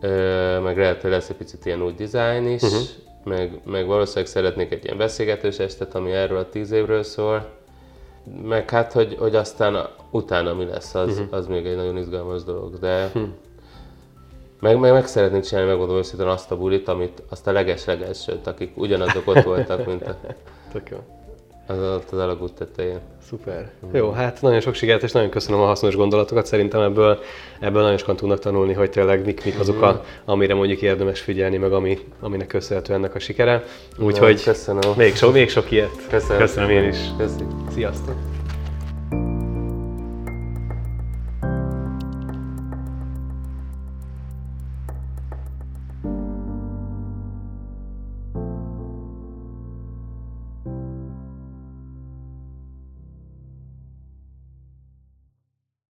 ö, 0.00 0.58
meg 0.60 0.78
lehet, 0.78 1.02
hogy 1.02 1.10
lesz 1.10 1.28
egy 1.28 1.36
picit 1.36 1.66
ilyen 1.66 1.82
új 1.82 1.92
design 1.92 2.46
is, 2.46 2.62
uh-huh. 2.62 2.80
meg, 3.24 3.60
meg 3.64 3.86
valószínűleg 3.86 4.28
szeretnék 4.28 4.72
egy 4.72 4.84
ilyen 4.84 4.96
beszélgetős 4.96 5.58
estet, 5.58 5.94
ami 5.94 6.12
erről 6.12 6.38
a 6.38 6.48
tíz 6.48 6.70
évről 6.70 7.02
szól, 7.02 7.48
meg 8.42 8.70
hát, 8.70 8.92
hogy, 8.92 9.16
hogy 9.18 9.34
aztán 9.34 9.88
utána 10.10 10.54
mi 10.54 10.64
lesz, 10.64 10.94
az, 10.94 11.18
uh-huh. 11.18 11.26
az 11.30 11.46
még 11.46 11.66
egy 11.66 11.76
nagyon 11.76 11.96
izgalmas 11.96 12.44
dolog, 12.44 12.78
de 12.78 13.04
uh-huh. 13.04 13.28
meg, 14.60 14.78
meg, 14.78 14.92
meg 14.92 15.06
szeretnék 15.06 15.42
csinálni, 15.42 15.68
megmondom 15.68 15.96
őszintén 15.96 16.26
azt 16.26 16.50
a 16.50 16.56
bulit, 16.56 16.88
amit 16.88 17.22
azt 17.28 17.46
a 17.46 17.52
leges-legelsőt, 17.52 18.46
akik 18.46 18.76
ugyanazok 18.76 19.26
ott 19.26 19.42
voltak, 19.42 19.86
mint 19.86 20.02
a... 20.02 20.16
Tök 20.72 20.90
jó. 20.90 21.15
Az 21.66 21.78
ott 21.78 22.10
az 22.10 22.18
alagút 22.18 22.52
tetején. 22.52 22.98
Szuper. 23.28 23.70
Mm. 23.86 23.94
Jó, 23.94 24.10
hát 24.10 24.42
nagyon 24.42 24.60
sok 24.60 24.74
sikert, 24.74 25.02
és 25.02 25.12
nagyon 25.12 25.30
köszönöm 25.30 25.60
a 25.60 25.64
hasznos 25.66 25.96
gondolatokat. 25.96 26.46
Szerintem 26.46 26.80
ebből, 26.80 27.18
ebből 27.60 27.82
nagyon 27.82 27.96
sokan 27.98 28.16
tudnak 28.16 28.38
tanulni, 28.38 28.72
hogy 28.72 28.90
tényleg 28.90 29.24
mik, 29.24 29.44
mik 29.44 29.58
azok, 29.58 29.82
a, 29.82 30.04
amire 30.24 30.54
mondjuk 30.54 30.82
érdemes 30.82 31.20
figyelni, 31.20 31.56
meg 31.56 31.72
ami, 31.72 31.98
aminek 32.20 32.46
köszönhető 32.46 32.92
ennek 32.92 33.14
a 33.14 33.18
sikere. 33.18 33.64
Úgyhogy 33.98 34.42
köszönöm. 34.42 34.92
Még, 34.96 35.14
so, 35.14 35.30
még 35.30 35.50
sok 35.50 35.70
ilyet. 35.70 36.06
Köszönöm. 36.08 36.38
Köszönöm 36.38 36.70
én 36.70 36.88
is. 36.88 36.98
Köszönöm. 37.18 37.66
Sziasztok. 37.72 38.35